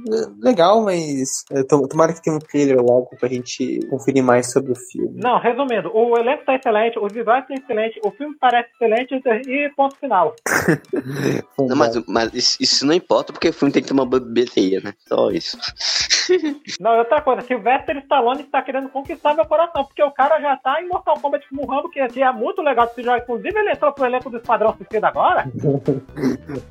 [0.10, 4.52] é, legal, mas é, tom- tomara que tenha um trailer logo pra gente conferir mais
[4.52, 5.20] sobre o filme.
[5.22, 9.14] Não, resumindo, o elenco tá excelente, os visuais estão excelentes, o filme parece excelente
[9.48, 10.36] e ponto final.
[11.58, 14.82] Não, mas, mas isso, isso não importa, porque o filme tem que ter uma bilheteria,
[14.82, 14.94] né?
[15.08, 15.58] Só isso.
[16.80, 17.42] Não, e outra coisa,
[17.84, 21.46] Sylvester Stallone está querendo conquistar meu coração, porque o cara já tá em Mortal Kombat
[21.50, 23.20] como Rambo, que é muito legal de se jogar.
[23.20, 25.46] Inclusive, ele entrou pro elenco do Esquadrão Suicida agora.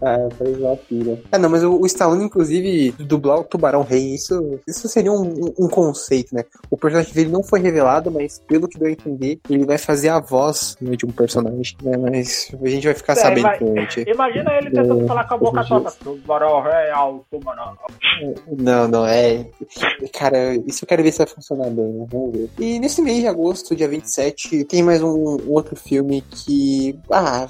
[0.02, 1.18] Ah, faz uma pira.
[1.30, 5.52] Ah, não, mas o, o Stallone, inclusive, dublar o Tubarão Rei, isso, isso seria um,
[5.58, 6.44] um- conceito, né?
[6.70, 10.08] O personagem dele não foi revelado, mas pelo que deu a entender, ele vai fazer
[10.10, 11.96] a voz né, de um personagem, né?
[11.96, 13.58] Mas a gente vai ficar É, sabendo vai-.
[14.06, 15.80] Imagina ele tentando É, falar com a boca torta.
[15.90, 15.94] dias.
[15.96, 17.76] Tubarão real, tubarão.
[18.58, 19.46] Não, não, é.
[20.12, 22.07] Cara, isso eu quero ver se vai funcionar bem, né?
[22.11, 22.50] Vamos ver.
[22.59, 26.98] E nesse mês de agosto, dia 27, tem mais um outro filme que.
[27.11, 27.46] Ah,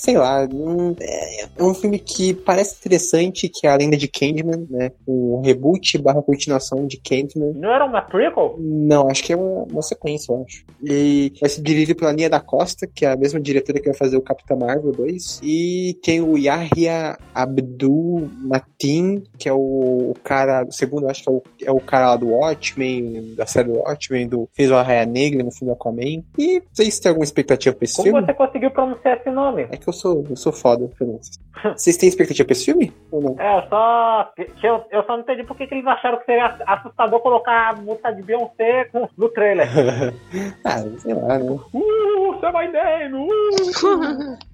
[0.00, 4.08] sei lá, não- é, é um filme que parece interessante, que é a lenda de
[4.08, 4.92] Candyman, né?
[5.06, 7.52] Um reboot barra continuação de Candyman.
[7.54, 8.56] Não era uma prequel?
[8.58, 10.64] Não, acho que é uma, uma sequência, eu acho.
[10.82, 13.94] E vai ser dirigido pela Nia da Costa, que é a mesma diretora que vai
[13.96, 15.40] fazer o Capitão Marvel 2.
[15.42, 21.22] E tem o Yahya Abdul Matin, que é o, o cara, o segundo, eu acho
[21.22, 24.70] que é o, é o cara lá do Watchmen, da série do Watchmen, do fez
[24.70, 26.22] o Arraia Negra no filme Aquaman.
[26.38, 28.26] E vocês têm alguma expectativa pra esse Como filme?
[28.26, 29.66] você conseguiu pronunciar esse nome?
[29.70, 31.38] É que eu sou, eu sou foda, pronúncias.
[31.76, 32.92] Vocês têm expectativa pra esse filme?
[33.10, 33.36] Ou não?
[33.40, 34.32] É, eu só.
[34.62, 38.12] Eu, eu só não entendi por que eles acharam que seria assustador colocar a música
[38.12, 39.66] de Beyoncé com- no trailer.
[40.64, 41.50] ah, sei lá, né?
[41.72, 43.22] Uh, você vai dentro!
[43.22, 44.36] Uh.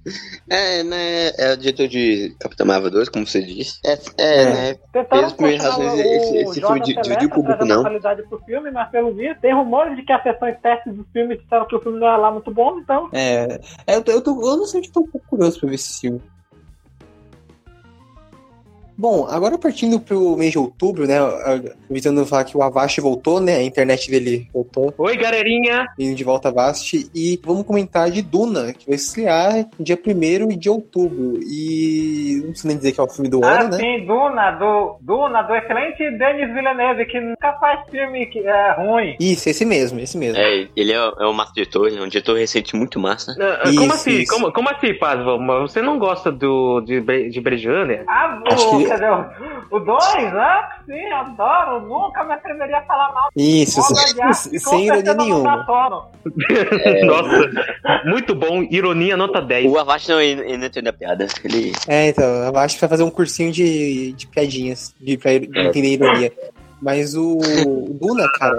[0.51, 1.28] É, né?
[1.39, 3.78] É o diretor de Capitão Marvel 2, como você disse.
[3.87, 4.45] É, é, É.
[4.47, 4.74] né?
[4.93, 7.83] Tentaram Pelas primeiras razões, esse- esse filme de- dividiu o público, não.
[7.83, 11.37] qualidade pro filme, mas pelo visto tem rumores de que as sessões testes do filme
[11.39, 13.09] disseram que o filme não era lá muito bom, então.
[13.12, 15.68] É, é, eu, tô, eu, tô, eu não sei, eu tô um pouco curioso pra
[15.68, 16.23] ver esse filme.
[19.03, 21.17] Bom, agora partindo pro mês de outubro, né?
[21.91, 23.57] Evitando falar que o Avast voltou, né?
[23.57, 25.89] A internet dele voltou, Oi, galerinha!
[25.99, 27.11] indo de volta Avast.
[27.13, 31.41] E vamos comentar de Duna, que vai estrear dia 1 de outubro.
[31.43, 33.79] E não preciso nem dizer que é o filme do Ah, ano, né?
[33.79, 39.17] sim, Duna, do, Duna, do excelente Denis Villeneuve, que nunca faz filme que é ruim.
[39.19, 40.39] Isso, esse mesmo, esse mesmo.
[40.41, 43.35] É, ele é, é um massa diretor, ele é um diretor recente muito massa.
[43.41, 44.11] Ah, Isso, como assim?
[44.13, 44.33] isso.
[44.33, 45.19] Como, como assim, Paz?
[45.63, 48.05] Você não gosta do, de, de Runner?
[48.07, 49.11] Ah, Acho o, que- dizer,
[49.70, 53.28] o 2, ah, sim, adoro, nunca me atreveria a falar mal.
[53.36, 55.64] Isso, arte, sem ironia nenhuma.
[55.66, 56.07] sono.
[57.05, 57.51] Nossa,
[58.05, 58.62] muito bom.
[58.70, 59.70] Ironia nota 10.
[59.72, 61.26] O Avast não, não entende a piada.
[61.45, 61.72] Ele.
[61.88, 62.24] É, então,
[62.57, 66.32] acho que vai fazer um cursinho de, de piadinhas, de, pra ir- entender ironia.
[66.83, 68.57] Mas o, o Duna, cara,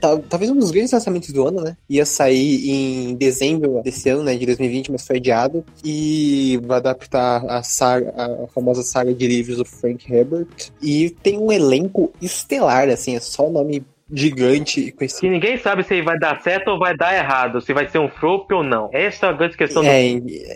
[0.00, 1.76] tá- talvez um dos grandes lançamentos do ano, né?
[1.90, 4.36] Ia sair em dezembro desse ano, né?
[4.36, 5.64] De 2020, mas foi adiado.
[5.84, 10.46] E vai adaptar a saga, a famosa saga de livros do Frank Herbert.
[10.80, 13.82] E tem um elenco estelar, assim, é só nome
[14.14, 15.32] gigante e Que conhecido.
[15.32, 18.50] ninguém sabe se vai dar certo ou vai dar errado, se vai ser um flop
[18.52, 18.88] ou não.
[18.92, 20.02] Essa é a grande questão do É,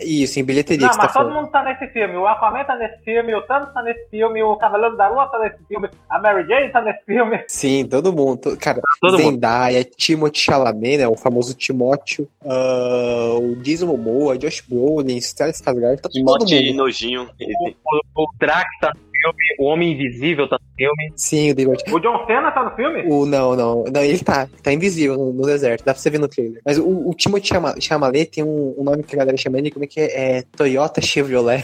[0.03, 1.41] isso, em bilheteria Não, que tá mas todo falando.
[1.41, 2.15] mundo tá nesse filme.
[2.15, 5.39] O Aquaman tá nesse filme, o Thanos tá nesse filme, o Cavaleiro da Lua tá
[5.39, 7.43] nesse filme, a Mary Jane tá nesse filme.
[7.47, 8.39] Sim, todo mundo.
[8.39, 9.31] to- Cara, Todo mundo.
[9.31, 11.07] Zendaya, Timothée Chalamet, né?
[11.07, 12.27] O famoso Timóteo.
[12.45, 16.75] ah, o Jason Momoa, Josh Brolin, Stellan Skarsgård, tá todo mundo.
[16.75, 17.29] nojinho.
[17.39, 17.75] Ele-
[18.15, 18.91] O, o Drax tá
[19.21, 21.13] filme, o Homem Invisível tá no filme.
[21.15, 21.83] Sim, o David.
[21.91, 23.03] O John Cena tá no filme?
[23.07, 26.19] O, não, não, não, ele tá, tá invisível no, no deserto, dá pra você ver
[26.19, 26.61] no trailer.
[26.65, 29.71] Mas o, o Timothée Chama- Chalamet tem um, um nome que a galera chama ele,
[29.71, 30.37] como é que é?
[30.37, 31.63] É Toyota Chevrolet.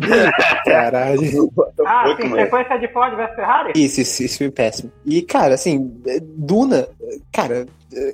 [0.64, 1.50] Caralho.
[1.86, 3.72] Ah, sim, sequência de Ford vs Ferrari?
[3.76, 4.92] Isso, isso, isso filme é péssimo.
[5.04, 5.92] E, cara, assim,
[6.22, 6.88] Duna,
[7.32, 7.66] cara,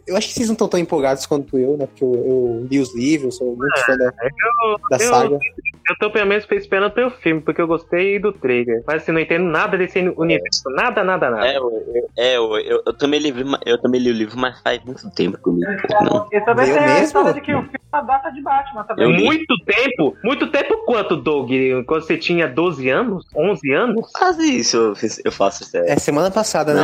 [0.06, 1.86] eu acho que vocês não estão tão empolgados quanto eu, né?
[1.86, 4.10] Porque eu, eu li os livros, sou muito fã da,
[4.90, 5.38] da eu- saga.
[5.88, 8.82] Eu tô pelo menos esperando pelo filme, porque eu gostei do trailer.
[8.86, 10.68] Mas assim, não entendo nada desse universo.
[10.70, 11.46] Nada, nada, nada.
[11.46, 13.32] É, eu, eu, é, eu, eu, eu também li,
[13.64, 15.60] eu também li o livro, mas faz muito tempo que eu li.
[15.86, 16.28] pô, Não.
[16.32, 17.04] E também Eu tem a mesmo?
[17.04, 19.04] história de que o filme é a data de Batman também.
[19.04, 19.24] Eu li.
[19.24, 20.16] Muito tempo?
[20.24, 21.50] Muito tempo quanto, Doug?
[21.86, 23.24] Quando você tinha 12 anos?
[23.36, 24.10] 11 anos?
[24.12, 25.88] Quase isso eu, fiz- eu faço, sério.
[25.88, 26.82] É semana passada, né?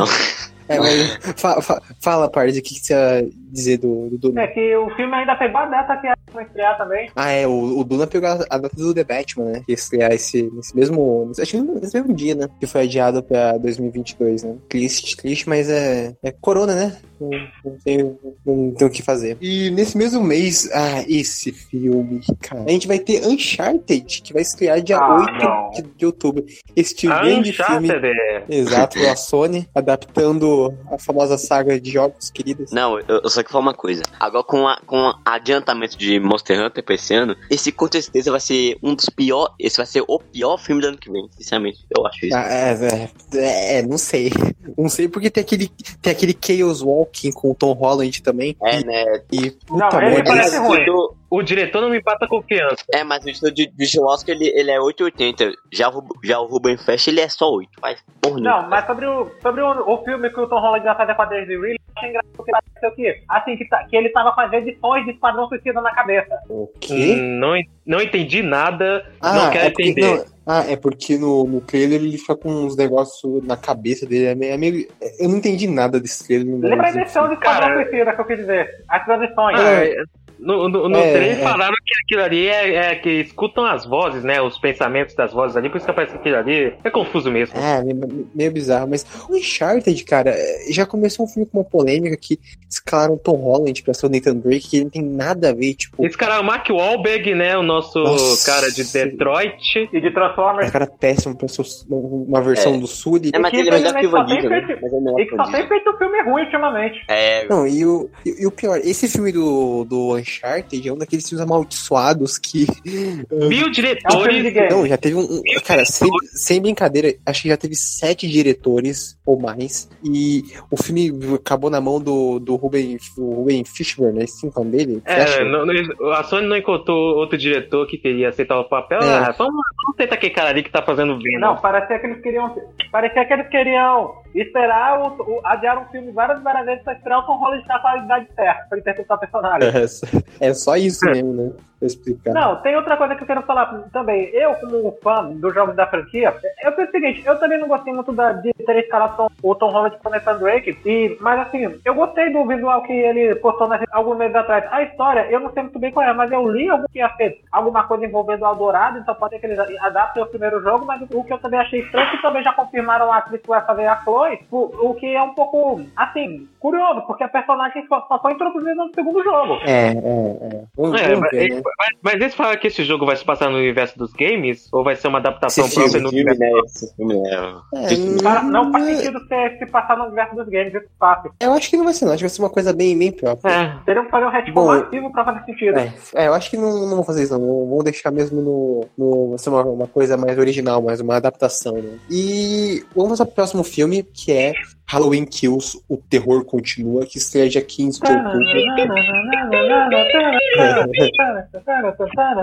[0.67, 4.41] É, mas fa- fa- fala, Pardes, o que, que você ia dizer do, do Duna?
[4.43, 7.09] É que o filme ainda pegou a data que vai estrear também.
[7.15, 9.63] Ah, é, o, o Duna pegou a, a data do The Batman, né?
[9.65, 11.31] Que estrear esse, nesse mesmo.
[11.39, 12.47] Acho que nesse mesmo dia, né?
[12.59, 14.55] Que foi adiado pra 2022, né?
[14.69, 16.13] Triste, triste, mas é.
[16.23, 16.97] É corona, né?
[17.29, 19.37] Não, tem o que fazer.
[19.41, 22.63] E nesse mesmo mês, ah, esse filme, cara.
[22.67, 25.71] A gente vai ter Uncharted, que vai estrear dia Ah, 8 não.
[25.71, 26.45] de, de outubro.
[26.75, 27.89] Este grande filme.
[27.91, 28.43] É.
[28.49, 32.71] Exato, pela Sony, adaptando a famosa saga de jogos queridas.
[32.71, 34.03] Não, eu, eu só quero falar uma coisa.
[34.19, 38.31] Agora, com, a, com o adiantamento de Monster Hunter pra esse ano, esse com certeza
[38.31, 39.53] vai ser um dos piores.
[39.59, 41.79] Esse vai ser o pior filme do ano que vem, sinceramente.
[41.95, 42.35] Eu acho isso.
[42.35, 44.31] Ah, é, é, é, não sei.
[44.77, 45.69] Não sei porque tem aquele,
[46.01, 46.81] tem aquele Chaos
[47.13, 48.55] Walking com o Tom Holland também.
[48.63, 49.21] É, né?
[49.31, 50.29] E puta Não, ele merda.
[50.31, 50.71] parece ruim.
[50.71, 52.83] diretor- O diretor não me passa confiança.
[52.93, 53.85] É, mas o diretor de, de
[54.31, 55.51] ele, ele é 880.
[55.71, 57.71] Já o, já o Ruben Fest, ele é só 8.
[57.81, 58.39] Faz porra.
[58.39, 61.21] Não, mas sobre o, sobre o, o filme que o Tom Holland vai fazer com
[61.23, 63.23] a Daisy Ridley, eu achei engraçado porque pareceu o quê?
[63.27, 66.37] Assim, que, tá- que ele tava as edições de Esquadrão Suicida na cabeça.
[66.49, 67.15] O quê?
[67.17, 67.53] Hum, Não,
[67.85, 69.03] não entendi nada.
[69.19, 70.17] Ah, não quero é porque, entender.
[70.17, 74.25] não, ah, é porque no, no trailer ele fica com uns negócios na cabeça dele.
[74.25, 74.87] É meio, é meio-
[75.19, 76.59] eu não entendi nada desse trailer.
[76.59, 78.69] Lembra a edição de Esquadrão Suicida que eu quis dizer?
[78.87, 79.59] As transições.
[79.59, 79.95] Ah, é,
[80.43, 81.43] no no, no É, trailer é.
[81.43, 81.73] falaram
[82.05, 84.41] aquilo ali é, é que escutam as vozes, né?
[84.41, 86.73] Os pensamentos das vozes ali, por isso que aparece aquilo ali.
[86.83, 87.57] É confuso mesmo.
[87.57, 90.35] É, meio, meio bizarro, mas o Uncharted, cara,
[90.69, 92.39] já começou um filme com uma polêmica que
[92.69, 95.73] escalaram Tom Holland pra ser o Nathan Drake, que ele não tem nada a ver,
[95.75, 96.03] tipo.
[96.05, 97.57] Esse cara é o Mark Wahlberg, né?
[97.57, 98.51] O nosso Nossa.
[98.51, 99.53] cara de Detroit.
[99.93, 100.67] E de Transformers.
[100.67, 102.77] É cara péssimo pra ser uma versão É.
[102.77, 103.31] do Sully.
[103.33, 104.57] É, mas que ele é melhor que o Van Diesel, só né?
[104.57, 106.99] é E que que só tem feito filme ruim ultimamente.
[107.07, 110.97] É, Não, e o, e, e o pior, esse filme do, do Uncharted é um
[110.97, 112.65] daqueles filmes amaldiçoados que.
[113.31, 114.53] Mil É diretores.
[114.53, 114.69] game.
[114.69, 115.41] Não, já teve um.
[115.65, 119.89] cara, sem, sem brincadeira, acho que já teve sete diretores ou mais.
[120.03, 124.23] E o filme acabou na mão do, do Ruben, do Ruben Fishburne, né?
[124.25, 125.01] Esse é o nome dele?
[125.05, 128.99] É, não- não- a Sony não encontrou outro diretor que queria aceitar o papel.
[129.01, 129.05] É.
[129.17, 129.53] Ah, vamos,
[129.83, 131.39] vamos tentar aquele cara ali que tá fazendo Venom.
[131.39, 132.55] Não, parecia que eles queriam.
[132.91, 136.93] Parecia que eles queriam esperar o, o, adiar um filme várias e várias vezes pra
[136.93, 139.69] esperar o Tom Holland estar com a idade certa pra interpretar o personagem.
[139.69, 140.07] É, só-
[140.39, 141.51] é só isso mesmo, né?
[141.85, 142.33] Explicar.
[142.33, 144.25] Não, tem outra coisa que eu quero falar também.
[144.33, 147.93] Eu, como fã dos jogos da franquia, eu penso o seguinte, eu também não gostei
[147.93, 151.39] muito da, de ter escalado Tom- o Tom Holland com o Nathan Drake, e, mas
[151.41, 154.65] assim, eu gostei do visual que ele postou nas, alguns meses atrás.
[154.71, 157.09] A história, eu não sei muito bem qual é, mas eu li algum que ia
[157.15, 160.85] ser alguma coisa envolvendo o Eldorado, então pode ser que eles adaptem o primeiro jogo,
[160.85, 163.61] mas o que eu também achei estranho, que também já confirmaram a atriz que vai
[163.65, 168.05] fazer a Chloe, o, o que é um pouco, assim, curioso, porque a personagem só,
[168.07, 169.59] só foi introduzida no segundo jogo.
[169.65, 170.63] É, é, é.
[170.77, 171.61] Vamos, É, ver, né?
[171.77, 174.67] Mas, mas eles falam que esse jogo vai se passar no universo dos games?
[174.71, 176.55] Ou vai ser uma adaptação Esse própria filme, no filme, universo?
[176.55, 176.61] né?
[176.65, 178.19] Esse filme é.
[178.19, 181.31] É, Cara, não faz sentido ser, se passar no universo dos games, é fácil.
[181.39, 182.13] Eu acho que não vai ser, não.
[182.13, 183.51] Acho que vai ser uma coisa bem, bem própria.
[183.51, 183.77] É.
[183.85, 185.77] Teriam que fazer um retcon massivo pra fazer sentido.
[185.77, 187.65] É, é, eu acho que não, não vou fazer isso, não.
[187.67, 188.85] Vou deixar mesmo no.
[188.97, 191.97] no vai ser uma, uma coisa mais original, mais uma adaptação, né?
[192.09, 194.53] E vamos ao próximo filme, que é
[194.93, 198.39] Halloween Kills, O Terror Continua, que estreia dia 15 de outubro.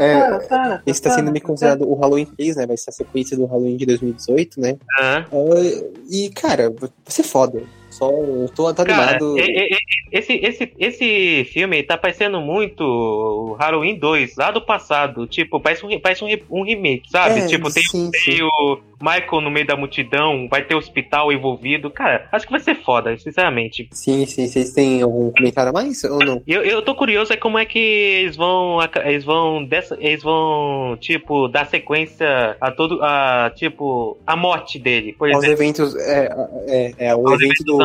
[0.01, 0.41] É,
[0.85, 2.67] Esse tá sendo meio considerado o Halloween 3, né?
[2.67, 4.77] Vai ser a sequência do Halloween de 2018, né?
[4.99, 5.25] Ah.
[5.31, 7.63] Ah, e, cara, vai ser foda.
[7.91, 9.36] Só eu tô, tô Cara, animado.
[9.38, 9.78] e- e- e-
[10.12, 15.26] esse, esse, esse filme tá parecendo muito o Halloween 2, lá do passado.
[15.26, 17.41] Tipo, parece um, parece um, um remake, sabe?
[17.41, 21.91] É, tipo, tem, sim, tem o Michael no meio da multidão, vai ter hospital envolvido.
[21.91, 23.88] Cara, acho que vai ser foda, sinceramente.
[23.93, 24.47] Sim, sim.
[24.47, 26.43] Vocês têm algum comentário a mais ou não?
[26.47, 28.78] Eu, eu tô curioso é como é que eles vão.
[29.05, 29.64] Eles vão.
[29.64, 32.99] Dessa, eles vão, tipo, dar sequência a todo.
[33.03, 35.12] A, tipo, a morte dele.
[35.12, 35.62] Por Aos exemplo.
[35.62, 35.97] eventos.
[35.97, 36.30] É,
[36.68, 37.80] é, é o Aos evento do,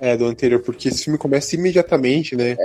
[0.00, 2.56] é, do anterior, porque esse filme começa imediatamente, né?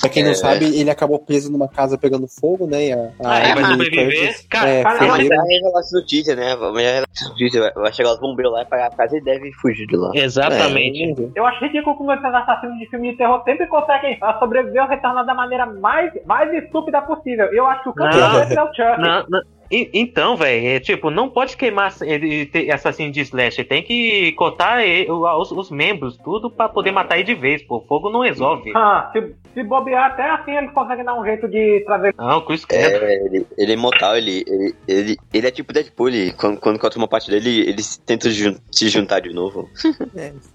[0.00, 0.34] pra quem não é.
[0.34, 2.86] sabe, ele acabou preso numa casa pegando fogo, né?
[2.86, 4.36] E a, a Ah, Jamie Lee sobreviver?
[4.48, 6.52] Cara, é, cara, Mas a revelação do teaser, né?
[6.52, 9.52] A revelação do teaser vai chegar os bombeiros lá e pagar a casa e deve
[9.52, 10.10] fugir de lá.
[10.14, 11.22] Exatamente.
[11.22, 11.38] É.
[11.38, 15.24] Eu acho ridículo como esses assassinos de filme de terror sempre conseguem sobreviver ou retornar
[15.24, 17.46] da maneira mais, mais estúpida possível.
[17.52, 18.40] Eu acho que o campeão Não.
[18.40, 19.00] é o Chuck.
[19.00, 19.59] Não, não.
[19.70, 23.62] E- Então, velho, é, tipo, não pode queimar ele assassino de slash.
[23.64, 27.80] Tem que cortar ele- os, os membros, tudo pra poder matar ele de vez, pô.
[27.88, 28.72] Fogo não resolve.
[28.74, 32.14] Ah, se, se bobear até assim, eles conseguem dar um jeito de trazer.
[32.18, 33.04] Não, Chris Credo.
[33.04, 36.78] É, ele, ele é imortal, ele, ele, ele, ele é tipo Deadpool, ele, quando, quando
[36.78, 39.68] corta uma parte dele, ele tenta jun- se juntar de novo.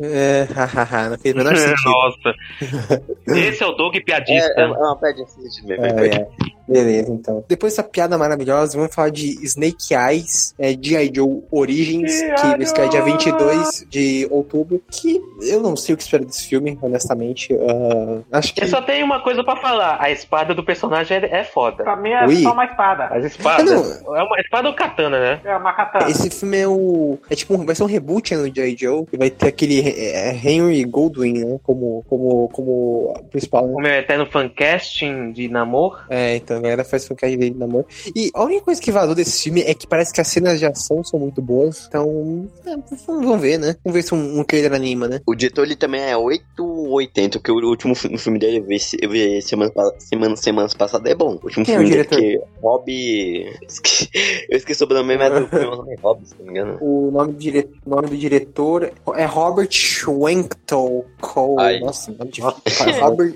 [0.02, 1.92] É, hahaha, não fez o menor sentido.
[1.92, 2.34] Nossa.
[3.28, 4.54] Esse é o Doug É, piadista.
[4.62, 5.86] é uma pedra assim mesmo.
[5.86, 6.55] É, é.
[6.68, 7.44] Beleza, então.
[7.48, 11.12] Depois dessa piada maravilhosa, vamos falar de Snake Eyes, é, G.I.
[11.16, 12.36] Joe Origins, G.I.
[12.36, 13.12] que vai estrear dia Joe!
[13.12, 17.54] 22 de outubro, que eu não sei o que espero desse filme, honestamente.
[18.32, 18.64] Ah, acho que...
[18.64, 19.98] Eu só tenho uma coisa pra falar.
[20.02, 21.84] A espada do personagem é, é foda.
[21.84, 22.38] Pra mim é Ui.
[22.42, 23.06] só uma espada.
[23.06, 24.02] As espadas.
[24.08, 25.42] Ah, É uma espada ou katana, né?
[25.46, 26.10] É uma katana.
[26.10, 27.18] Esse filme é o.
[27.30, 28.76] É tipo, um- vai ser um reboot né, no G.I.
[28.78, 31.60] Joe, que vai ter aquele é, Henry Goldwyn, né?
[31.64, 33.74] Como, como, como principal, né?
[33.74, 36.06] O meu eterno fancasting de namor.
[36.10, 37.86] É, então a galera faz focagem dele no amor.
[38.16, 40.66] E a única coisa que vazou desse filme é que parece que as cenas de
[40.66, 41.86] ação são muito boas.
[41.88, 42.76] Então, é,
[43.08, 43.76] vamos ver, né?
[43.84, 45.22] Vamos ver se um, um trailer anima, né?
[45.26, 46.16] O diretor ele também é
[46.88, 51.12] 880, porque o último fi- filme dele eu vi, eu vi semana, semana, semanas passadas
[51.12, 51.36] é bom.
[51.42, 52.18] O último Quem é filme o dele diretor?
[52.20, 52.86] que Rob.
[53.68, 54.10] esque-
[54.50, 56.78] Eu esqueci o nome, mas o meu nome é Rob, se não me engano.
[56.82, 57.70] O nome do, dire...
[57.86, 61.56] o nome do diretor é Robert Schwenktel Cole.
[61.62, 61.80] Ai.
[61.80, 63.02] Nossa, nome difícil.
[63.02, 63.34] Robert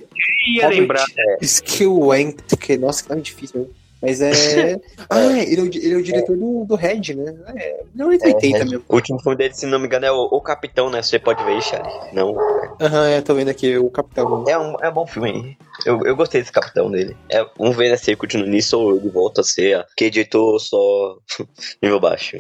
[0.56, 1.06] Ia Robert lembrar.
[1.06, 3.74] Que- Nossa, que nome difícil mesmo.
[4.02, 4.80] Mas é.
[5.10, 7.36] Ah, ele é o, ele é o diretor do, do Red, né?
[7.56, 8.86] É, ele é 880 É, mesmo.
[8.88, 11.02] O último filme dele, se não me engano, é o, o Capitão, né?
[11.02, 11.92] Você pode ver Charlie.
[12.14, 12.36] Não.
[12.80, 14.46] Aham, é, tô vendo aqui o Capitão.
[14.48, 15.58] É um, é um bom filme aí.
[15.86, 17.16] Eu, eu gostei desse Capitão dele.
[17.30, 20.60] É, vamos ver né, se ele continua nisso ou ele volta a ser aquele diretor
[20.60, 21.18] só
[21.84, 22.38] nível baixo.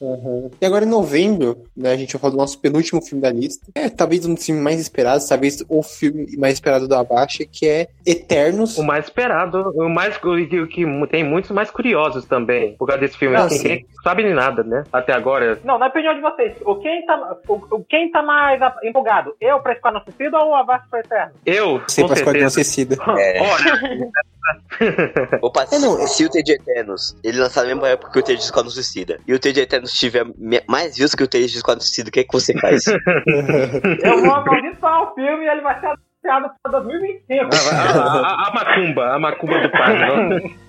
[0.00, 0.50] Uhum.
[0.60, 3.66] E agora em novembro, né, a gente vai falar do nosso penúltimo filme da lista.
[3.74, 7.66] É, talvez um dos filmes mais esperados, talvez o filme mais esperado do Abaixa, que
[7.68, 8.78] é Eternos.
[8.78, 12.86] O mais esperado, o mais o que, o que tem muitos mais curiosos também, por
[12.86, 13.36] causa desse filme.
[13.36, 13.68] Ah, assim, sim.
[13.68, 14.84] ninguém sabe de nada, né?
[14.92, 15.58] Até agora.
[15.64, 19.34] Não, na opinião de vocês, o quem tá, o, quem tá mais a- empolgado?
[19.40, 21.32] Eu pra Esquadrão Suicida ou o Avast pro Eterno?
[21.44, 22.64] Eu, Você com faz Esquadrão certeza.
[22.64, 22.96] Suicida.
[23.18, 23.40] É.
[23.40, 24.08] Olha,
[25.42, 28.36] Opa, É, não, se o TJ Eternos, ele lançar na mesma época que o TJ
[28.44, 30.24] Esquadrão Suicida, e o TJ Eternos tiver
[30.68, 32.84] mais views que o TJ Esquadrão Suicida, o que é que você faz?
[32.86, 37.44] Eu vou amaldiçoar o filme e ele vai ser anunciado pra 2025.
[37.44, 40.56] a, a- a- a macumba, a macumba do pai.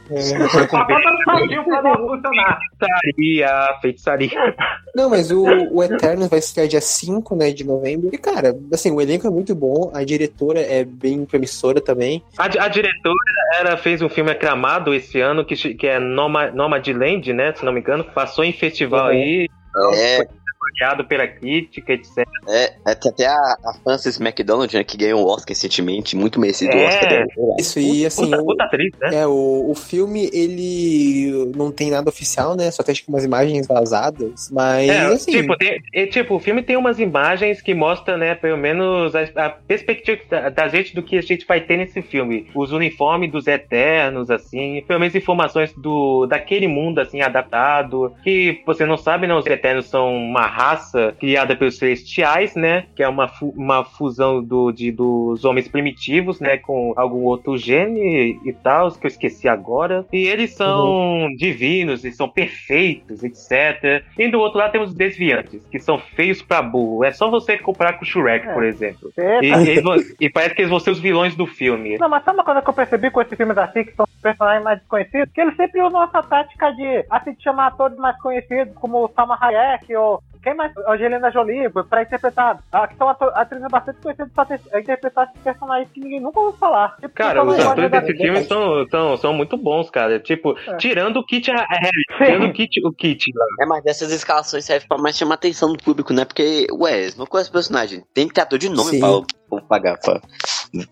[1.64, 2.60] pra não funcionar.
[2.80, 4.56] Feitiçaria, feitiçaria.
[4.96, 8.10] Não, mas o, o Eternos vai estrear dia 5 né, de novembro.
[8.12, 12.24] E, cara, assim, o elenco é muito bom, a diretora é bem promissora também.
[12.38, 13.16] A, a diretora
[13.60, 17.54] era, fez um filme aclamado esse ano, que, que é Noma, Nomadland, né?
[17.54, 18.04] Se não me engano.
[18.04, 19.12] Passou em festival Uhum.
[19.12, 19.48] aí,
[19.94, 20.28] é,
[20.70, 22.26] avaliado pela crítica, etc.
[22.48, 26.40] é, é, tem até a, a Frances McDonald, né, que ganhou o Oscar recentemente, muito
[26.40, 26.88] merecido o É.
[26.88, 27.26] Oscar dela.
[27.60, 29.16] Isso, e assim, Puta, o, puta atriz, né?
[29.16, 32.70] é, o, o filme, ele não tem nada oficial, né?
[32.72, 34.50] Só tem acho que umas imagens vazadas.
[34.52, 35.32] Mas, É, assim.
[35.32, 39.22] tipo, tem- é, tipo, o filme tem umas imagens que mostram, né, pelo menos a,
[39.36, 42.48] a perspectiva da, da gente do que a gente vai ter nesse filme.
[42.56, 48.14] Os uniformes dos Eternos, assim, pelo menos informações do daquele mundo, assim, adaptado.
[48.24, 53.02] Que você não sabe, né, os Eternos são uma raça criada pelos Celestiais, né, que
[53.02, 58.38] é uma, fu- uma fusão do, de, dos homens primitivos, né, com algum outro gene
[58.44, 60.06] e tal, que eu esqueci agora.
[60.12, 64.04] E eles são divinos, eles são perfeitos, etc.
[64.18, 67.06] E do outro lado temos os desviantes, que são feios pra burro.
[67.06, 68.54] É só você comprar com o Shrek, É.
[68.54, 69.12] por exemplo.
[69.18, 69.72] E, Eita.
[69.72, 71.98] e vão- e parece que eles vão ser os vilões do filme.
[71.98, 74.64] Não, mas sabe uma coisa que eu percebi com esses filmes assim, que são personagens
[74.64, 75.30] mais desconhecidos?
[75.34, 79.12] Que eles sempre usam essa tática de, assim, de chamar atores mais conhecidos, como o
[79.16, 80.72] Salma Hayek ou quem mais?
[80.88, 82.60] Angelina Jolie, pra interpretar.
[82.72, 86.58] Ah, que são atrizes bastante conhecidas pra ter- interpretar esses personagens que ninguém nunca ouviu
[86.58, 86.96] falar.
[87.00, 90.20] Tipo, Cara, Salma os atores desse filme são, são, são muito bons, cara.
[90.20, 90.78] Tipo, É.
[90.78, 93.46] tirando o Kit Harry, tirando o Kit, o Kit lá.
[93.62, 96.26] É, mas dessas escalações serve pra mais chamar a atenção do público, né?
[96.26, 98.04] Porque, ué, eles não conhecem o personagem.
[98.14, 99.00] Tem que ter ator de nome Sim.
[99.00, 99.10] pra,
[99.50, 99.98] pra pagar,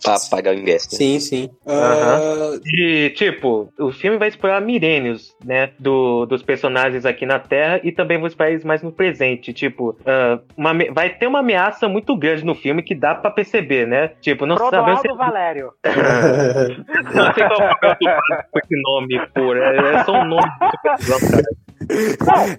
[0.01, 0.87] pra, o ingresso.
[0.91, 0.97] né?
[0.97, 1.49] Sim, sim.
[1.65, 7.79] Ah, E, tipo, o filme vai explorar milênios, né, do, dos personagens aqui na Terra
[7.83, 9.53] e também vai explorar eles mais no presente.
[9.53, 13.87] Tipo, ah, uma vai ter uma ameaça muito grande no filme que dá pra perceber,
[13.87, 14.09] né?
[14.21, 15.07] Tipo, não sabemos se...
[15.17, 15.71] Valério.
[17.13, 19.55] Não sei qual é o nome, pô.
[19.55, 20.47] É, é só um nome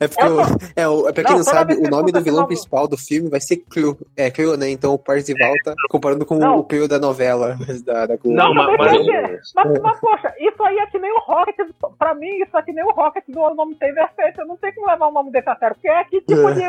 [0.01, 0.41] É porque, o,
[0.77, 3.29] é, o, é pra quem Não, não, sabe, o nome do vilão principal do filme
[3.29, 3.97] vai ser Cleo.
[4.17, 4.71] É, Cleo, né?
[4.71, 6.59] Então o Parzival tá comparando com Não.
[6.59, 8.37] o Cleo da novela da, da Globo.
[8.37, 11.57] Não, mas- mas- Mas, mas, poxa, isso aí é que nem o Rocket.
[11.99, 14.39] Pra mim, isso é que nem o Rocket do nome Taylor Swift.
[14.39, 15.75] Eu não sei como levar o nome desse a sério.
[15.77, 16.63] Porque é que tipo de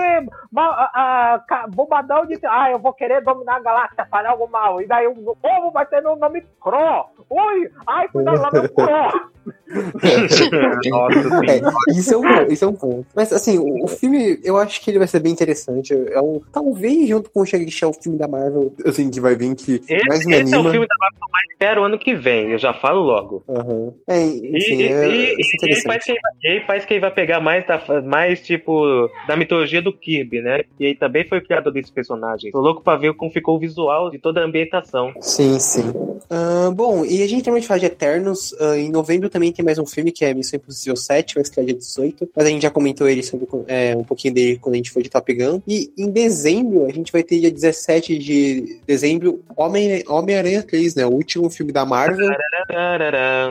[0.51, 4.81] ma- a, a, bobadão de ah, eu vou querer dominar a galáxia, falhar algo mal.
[4.81, 7.05] E daí o povo vai ter meu nome Cro.
[7.29, 9.29] Ui, ai, cuidado lá, meu Cro.
[10.89, 11.29] Nossa.
[11.47, 13.05] É, isso é um ponto, isso é um ponto.
[13.15, 15.93] Mas assim, o, o filme, eu acho que ele vai ser bem interessante.
[15.93, 19.35] É um, talvez junto com o Shang-Chi é o filme da Marvel, assim, que vai
[19.35, 21.83] vir que mais Esse, me esse é o filme da Marvel que eu mais espero
[21.83, 23.43] ano que vem, eu já falo logo.
[23.49, 23.93] Aham.
[24.07, 27.01] É, E, enfim, e, é, e- é e aí parece que ele, parece que ele
[27.01, 30.61] vai pegar mais, da, mais tipo, da mitologia do Kirby, né?
[30.79, 32.51] E aí também foi o criador desse personagem.
[32.51, 35.13] Tô louco pra ver como ficou o visual de toda a ambientação.
[35.21, 35.93] Sim, sim.
[36.29, 38.53] Ah, bom, e a gente também fala de Eternos.
[38.59, 41.65] ah, em novembro também tem mais um filme que é Missão Impossível 7, vai estrear
[41.65, 42.29] dia 18.
[42.35, 45.01] Mas a gente já comentou ele sobre é, um pouquinho dele quando a gente foi
[45.03, 45.61] de Top Gun.
[45.67, 51.05] E em dezembro, a gente vai ter dia 17 de dezembro, Homem- Homem-Aranha 3, né?
[51.05, 52.29] O último filme da Marvel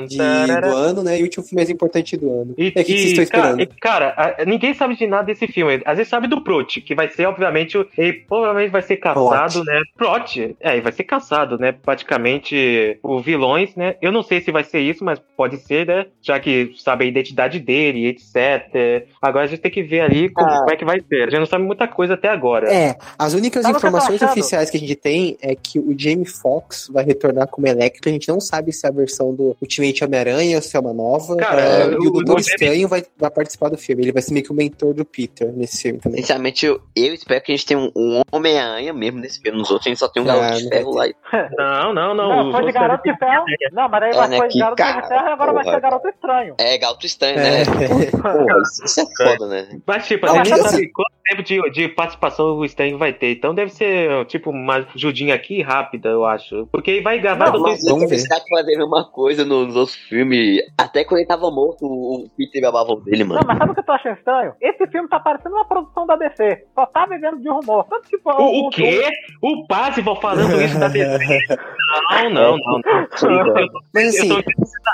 [0.07, 1.16] de, do ano, né?
[1.18, 2.55] E o último filme mais importante do ano.
[2.57, 3.66] E, é o que, que vocês estão esperando?
[3.80, 5.80] Cara, cara, ninguém sabe de nada desse filme.
[5.84, 9.66] Às vezes sabe do Prot, que vai ser, obviamente, ele provavelmente vai ser caçado, Plot.
[9.66, 9.80] né?
[9.97, 11.72] Prot, é, vai ser caçado, né?
[11.72, 13.97] Praticamente por vilões, né?
[14.01, 16.07] Eu não sei se vai ser isso, mas pode ser, né?
[16.22, 19.07] Já que sabe a identidade dele, etc.
[19.20, 20.59] Agora a gente tem que ver ali como, Ah.
[20.59, 21.22] como é que vai ser.
[21.22, 22.72] A gente não sabe muita coisa até agora.
[22.72, 25.95] É, as únicas que eu tô informações oficiais que a gente tem é que o
[25.99, 28.09] Jamie Foxx vai retornar como Electro.
[28.09, 30.93] A gente não sabe se é a versão do Ultimate Homem-Aranha ou se é uma
[30.93, 31.37] nova.
[31.37, 34.03] Cara, É, o- e o Doutor Estranho vai, vai participar do filme.
[34.05, 36.20] Ele vai ser meio que o mentor do Peter nesse filme também.
[36.20, 39.59] Sinceramente, eu, eu espero que a gente tenha um, um Homem-Aranha mesmo nesse filme.
[39.59, 41.05] Nos outros a gente só tem um Ah, garoto de não ferro lá.
[41.59, 42.45] Não, não, não.
[42.45, 43.45] Não, foi de garoto de ferro.
[43.72, 45.53] Não, mas aí É, né, foi de garoto de ferro e agora.
[45.64, 46.54] Vai ser garoto estranho.
[46.59, 47.50] É, gato estranho, É.
[47.50, 47.64] né?
[48.11, 49.80] Porra, isso, é foda, né?
[49.86, 52.64] Mas, tipo, Não, a gente mas não assim- sabe quanto tempo de, de participação o
[52.64, 53.32] Stan vai ter.
[53.32, 56.66] Então deve ser, tipo, uma judinha aqui rápida, eu acho.
[56.72, 58.16] Porque ele vai gravar Não, do Mas Vamos ele ver.
[58.16, 60.62] está fazendo a mesma coisa nos outros filmes.
[60.78, 63.46] Até quando ele tava morto, o o Peter babava o dele, Não, mano.
[63.46, 64.52] mas sabe o que eu tô achando estranho?
[64.61, 66.64] Esse filme tá parecendo uma produção da DC.
[66.74, 67.84] Só tá vivendo de rumor.
[67.84, 69.04] Tanto tipo, O, o quê?
[69.42, 71.38] O Pazival falando isso da DC?
[72.22, 72.80] Não, não, não.
[73.22, 73.54] não.
[73.94, 74.30] Mas assim,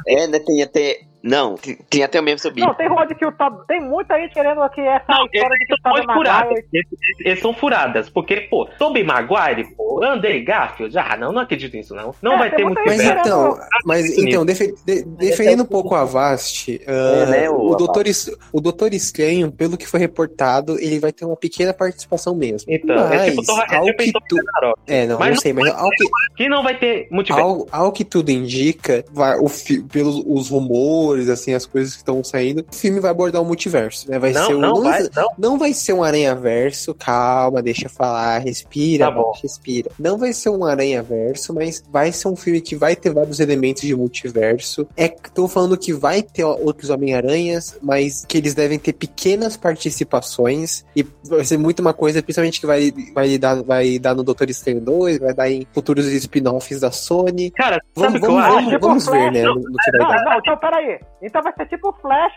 [0.06, 0.38] É, né?
[0.38, 1.08] Tem até.
[1.24, 2.60] Não, tem, tem até o mesmo sobre.
[2.60, 3.66] Não, tem rumor de que o Tob...
[3.66, 5.78] Tem muita gente querendo que essa Não, história de que o
[6.14, 6.48] furadas.
[6.50, 6.66] Maguire...
[7.24, 8.10] Esses são furadas.
[8.10, 12.14] Porque, pô, Tobey Maguire, pô, Andrei Garfield, ah, não, não acredito nisso, não.
[12.20, 16.04] Não É, vai ter muito Mas então, mas então defe- de- defendendo um pouco a
[16.04, 18.04] Vast, ah, né, o o, Doutor,
[18.52, 22.70] o Doutor Estranho, pelo que foi reportado, ele vai ter uma pequena participação mesmo.
[22.70, 24.36] Então, é tipo mas, é ao tipo que tu...
[24.86, 26.04] É, não, Mas não não sei, mas ao que,
[26.36, 27.66] Que não vai ter multiverso.
[27.72, 29.46] ao, ao que tudo indica, vai, o
[29.90, 34.10] pelos os rumores, assim, as coisas que estão saindo, o filme vai abordar o multiverso,
[34.10, 34.18] né?
[34.18, 35.28] Vai Não, ser um, não vai, não.
[35.38, 39.32] não vai ser um aranha-verso, calma, deixa eu falar, respira, Tá bom.
[39.42, 39.90] Respira.
[39.98, 43.82] Não vai ser um aranha-verso, mas vai ser um filme que vai ter vários elementos
[43.82, 44.86] de multiverso.
[44.96, 50.84] É, tô falando que vai ter outros Homem-Aranhas, mas que eles devem ter pequenas participações
[50.94, 54.48] e vai ser muito uma coisa, principalmente que vai, vai, dar, vai dar no Doutor
[54.50, 57.50] Estranho 2, vai dar em futuros spin-offs da Sony.
[57.52, 60.24] Cara, Vamos, vamos, vamos, vamos ver, né, não, no, no que vai Não, dar.
[60.24, 60.98] não, então peraí.
[61.22, 62.34] Então vai ser tipo o Flash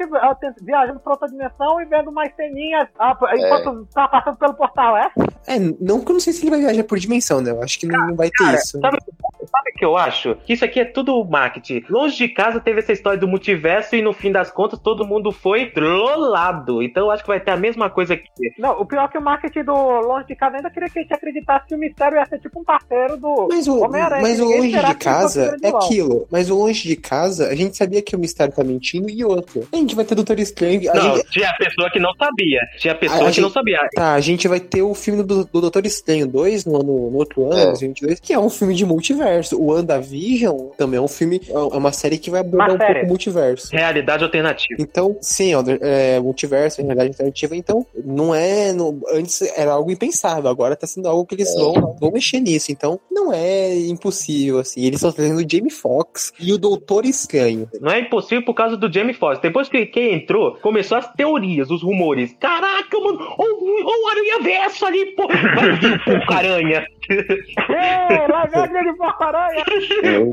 [0.62, 5.12] viajando pra outra dimensão e vendo mais ceninhas ah, enquanto tá passando pelo portal, é?
[5.46, 7.52] É, não que eu não sei se ele vai viajar por dimensão, né?
[7.52, 8.80] Eu acho que não, não vai ter Cara, isso.
[8.80, 10.36] sabe, sabe o que eu acho?
[10.46, 11.84] Que isso aqui é tudo marketing.
[11.90, 15.32] Longe de casa teve essa história do multiverso e no fim das contas todo mundo
[15.32, 16.82] foi trollado.
[16.82, 18.28] Então eu acho que vai ter a mesma coisa aqui.
[18.58, 21.02] Não, o pior é que o marketing do Longe de Casa ainda queria que a
[21.02, 24.22] gente acreditasse que o mistério ia ser tipo um parceiro do Mas o, Homem-Aranha.
[24.22, 26.28] mas o longe de casa é aquilo.
[26.32, 29.68] Mas o longe de casa, a gente sabia que o mistério tá mentindo e outro.
[29.72, 30.90] A gente vai ter Doutor Estranho.
[30.92, 32.60] A Não, gente, tinha pessoa que não sabia.
[32.80, 33.80] Tinha pessoa A- a que não gente- sabia.
[33.96, 37.18] tá, a gente vai ter o filme do, do Doutor Estranho 2 no, ano, no
[37.18, 37.66] outro ano, É.
[37.68, 39.60] 2022, que é um filme de multiverso.
[39.62, 42.94] O WandaVision também é um filme, é uma série que vai abordar Uma um série.
[42.94, 43.70] pouco o multiverso.
[43.72, 44.82] Realidade alternativa.
[44.82, 47.56] Então, sim, é, é multiverso, realidade alternativa.
[47.56, 48.74] Então, não é.
[48.74, 51.60] não- antes era algo impensável, agora tá sendo algo que eles É.
[51.60, 52.72] vão, vão mexer nisso.
[52.72, 54.82] Então, não é impossível, assim.
[54.82, 57.70] Eles estão trazendo o Jamie Foxx e o Doutor Estranho.
[57.82, 59.42] Não é impossível por causa do Jamie Foxx.
[59.42, 62.34] Depois que quem entrou, começou as teorias, os rumores.
[62.40, 65.28] Caraca, mano, olha o- Aranha Verso ali, pô.
[65.28, 66.88] Vai vir o Porco-Aranha.
[67.08, 69.64] Vem a grande porcaranha!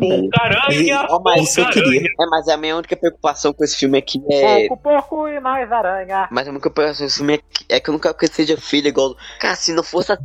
[0.00, 1.06] Porco-Aranha.
[1.24, 1.70] Mas eu Porco-Aranha.
[1.72, 2.00] queria.
[2.20, 4.68] É, mas a minha única preocupação com esse filme aqui é.
[4.68, 6.28] Pouco, pouco e mais aranha.
[6.30, 8.26] Mas a única preocupação com esse filme é que, é que eu não quero que
[8.28, 9.14] seja filho igual.
[9.40, 10.24] Cara, se não fosse assim.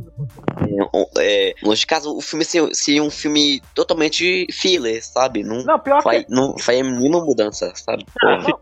[1.18, 5.42] É, é, longe de casa, o filme seria, seria um filme totalmente filler, sabe?
[5.42, 8.04] Não, Não, pior que, faz, não faz nenhuma mudança, sabe?
[8.24, 8.52] Ah, se-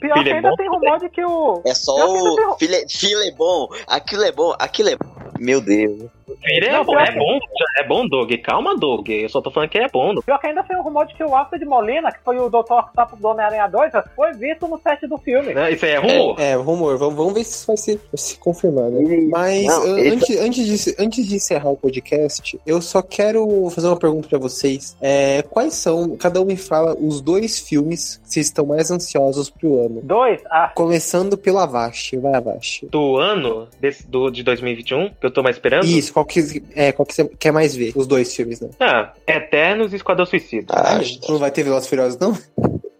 [0.00, 0.56] pior filho que é ainda bom.
[0.56, 1.62] tem rumor de que o.
[1.66, 2.58] É só que não tem- o.
[2.58, 5.08] Filho, filho é bom, aquilo é bom, aquilo é bom.
[5.38, 6.10] Meu Deus.
[6.44, 7.38] É Não, bom, pior é que- bom,
[7.78, 8.32] é bom, Doug.
[8.42, 9.08] Calma, Doug.
[9.08, 10.14] Eu só tô falando que é bom.
[10.14, 10.24] Doug.
[10.24, 12.72] Pior que ainda tem um rumor de que o Alfred Molina, que foi o Dr.
[12.72, 15.52] Octopus do Homem-Aranha 2, foi visto no set do filme.
[15.72, 16.40] Isso aí é rumor.
[16.40, 16.98] É, rumor.
[16.98, 19.26] Vamos, vamos ver se isso vai se, se confirmar, né?
[19.30, 23.96] Mas Não, antes, antes, de, antes de encerrar o podcast, eu só quero fazer uma
[23.98, 24.96] pergunta pra vocês.
[25.00, 29.50] É, quais são, cada um me fala, os dois filmes que vocês estão mais ansiosos
[29.50, 30.00] pro ano?
[30.02, 32.16] Dois, ah, Começando pelo Avast.
[32.18, 32.86] Vai, Avast.
[32.86, 35.84] Do ano desse, do, de 2021, que eu tô mais esperando.
[35.84, 37.92] Isso, qual que, é, qual que você quer mais ver?
[37.94, 38.70] Os dois filmes, né?
[38.80, 40.74] Ah, Eternos e Esquadrão Suicida.
[40.74, 42.36] Ah, não vai ter Velozes Furiosos, não?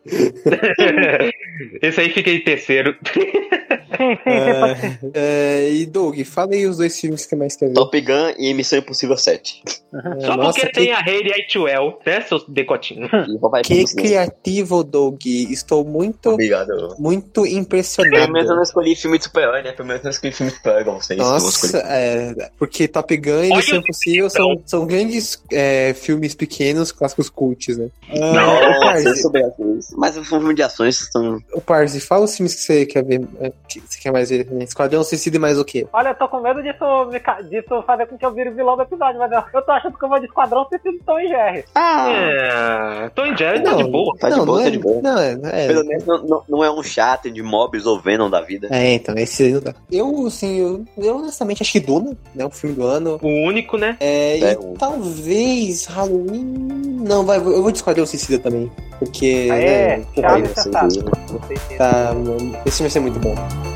[1.83, 2.97] Esse aí fica em terceiro.
[3.03, 4.99] sim, sim, sim, pode ser.
[5.15, 7.75] É, é, e Doug, fala aí os dois filmes que mais quer ver.
[7.75, 9.63] Top Gun e Missão Impossível 7.
[9.67, 12.25] É, Só nossa, porque que, tem a Hayley Atwell, né?
[13.29, 15.25] E Papai que criativo, Doug.
[15.25, 16.95] Estou muito, Obrigado.
[16.99, 18.33] muito Pelo impressionado.
[18.33, 19.73] menos eu não escolhi filme de super-herói, né?
[19.73, 21.19] Pelo menos eu não escolhi filme de super-herói igual vocês.
[21.19, 27.29] Nossa, é, porque Top Gun e Missão Impossível são, são grandes é, filmes pequenos, clássicos
[27.29, 27.89] cults, né?
[28.11, 29.93] Ah, o Nossa, eu Parzi, soube ações.
[29.99, 31.43] Mas um filme de ações são.
[31.53, 34.47] o Parzi, fala os filmes que você quer ver, é, que você quer mais ver.
[34.49, 34.63] Né?
[34.63, 35.89] Esquadrão Suicida e mais o quê?
[35.93, 36.85] Olha, eu tô com medo disso,
[37.51, 39.99] disso fazer com que eu vire o vilão do episódio, mas eu, eu tô achando
[39.99, 41.65] que eu vou de Esquadrão Suicida e Tom e Jerry.
[41.75, 42.78] É.
[43.39, 44.17] Tom e Jerry tá de boa.
[44.19, 45.01] Tá de não, boa, não tá é, de boa.
[45.03, 48.29] Não, é, é, Pelo menos não, não, não é um chato de Mobius ou Venom
[48.29, 48.69] da vida.
[48.71, 49.75] é, então, esse aí não dá.
[49.91, 52.45] Eu, assim, eu, eu honestamente acho que Duna, né?
[52.45, 53.19] O filme do ano.
[53.23, 53.97] O único, né?
[54.01, 56.99] É, É, e o- talvez Halloween.
[57.07, 58.71] Não, vai, eu vou de Esquadrão Suicida também.
[58.99, 59.49] Porque.
[59.51, 59.67] Aê,
[59.99, 60.87] né, tchau, porra, Aí, sensato.
[60.87, 62.15] assim, tá,
[62.67, 63.35] esse vai ser muito bom.
[63.35, 63.68] Bom, pessoal, é,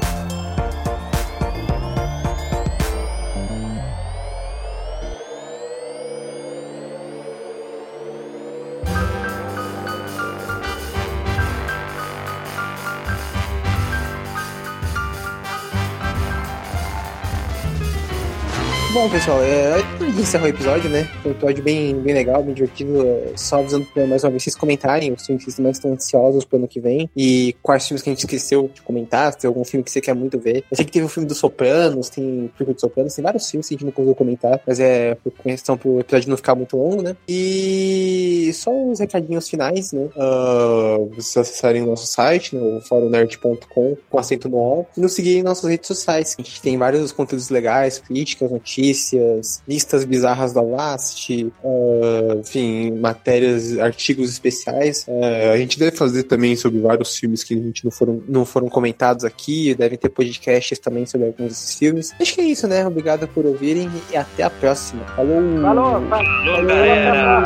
[19.04, 21.08] a gente encerrou o episódio, né?
[21.22, 23.02] Foi um episódio bem, bem legal, bem divertido.
[23.06, 25.92] É, só avisando pra mais uma vez vocês comentarem os filmes que vocês mais estão
[25.92, 29.38] ansiosos pro ano que vem e quais filmes que a gente esqueceu de comentar, se
[29.38, 30.64] tem algum filme que você quer muito ver.
[30.70, 33.68] Eu sei que teve o filme dos Sopranos, tem filme dos Sopranos, tem vários filmes
[33.68, 36.76] que a gente não conseguiu comentar, mas é por questão pro episódio não ficar muito
[36.76, 37.16] longo, né?
[37.28, 40.08] E só uns recadinhos finais, né?
[40.16, 42.62] Uh, vocês acessarem o nosso site, né?
[42.62, 46.36] o forumnerd.com, com acento no O, e nos seguirem em nossas redes sociais.
[46.38, 53.78] A gente tem vários conteúdos legais, críticas, notícias, listas bizarras da Last, uh, enfim, matérias,
[53.78, 55.06] artigos especiais.
[55.08, 58.44] Uh, a gente deve fazer também sobre vários filmes que a gente não foram, não
[58.44, 62.12] foram comentados aqui, devem ter podcasts também sobre alguns desses filmes.
[62.20, 62.86] Acho que é isso, né?
[62.86, 65.04] Obrigado por ouvirem e até a próxima.
[65.16, 65.40] Falou!
[65.60, 67.40] Falou, falou, Falou, galera.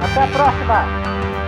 [0.00, 1.47] Até a próxima!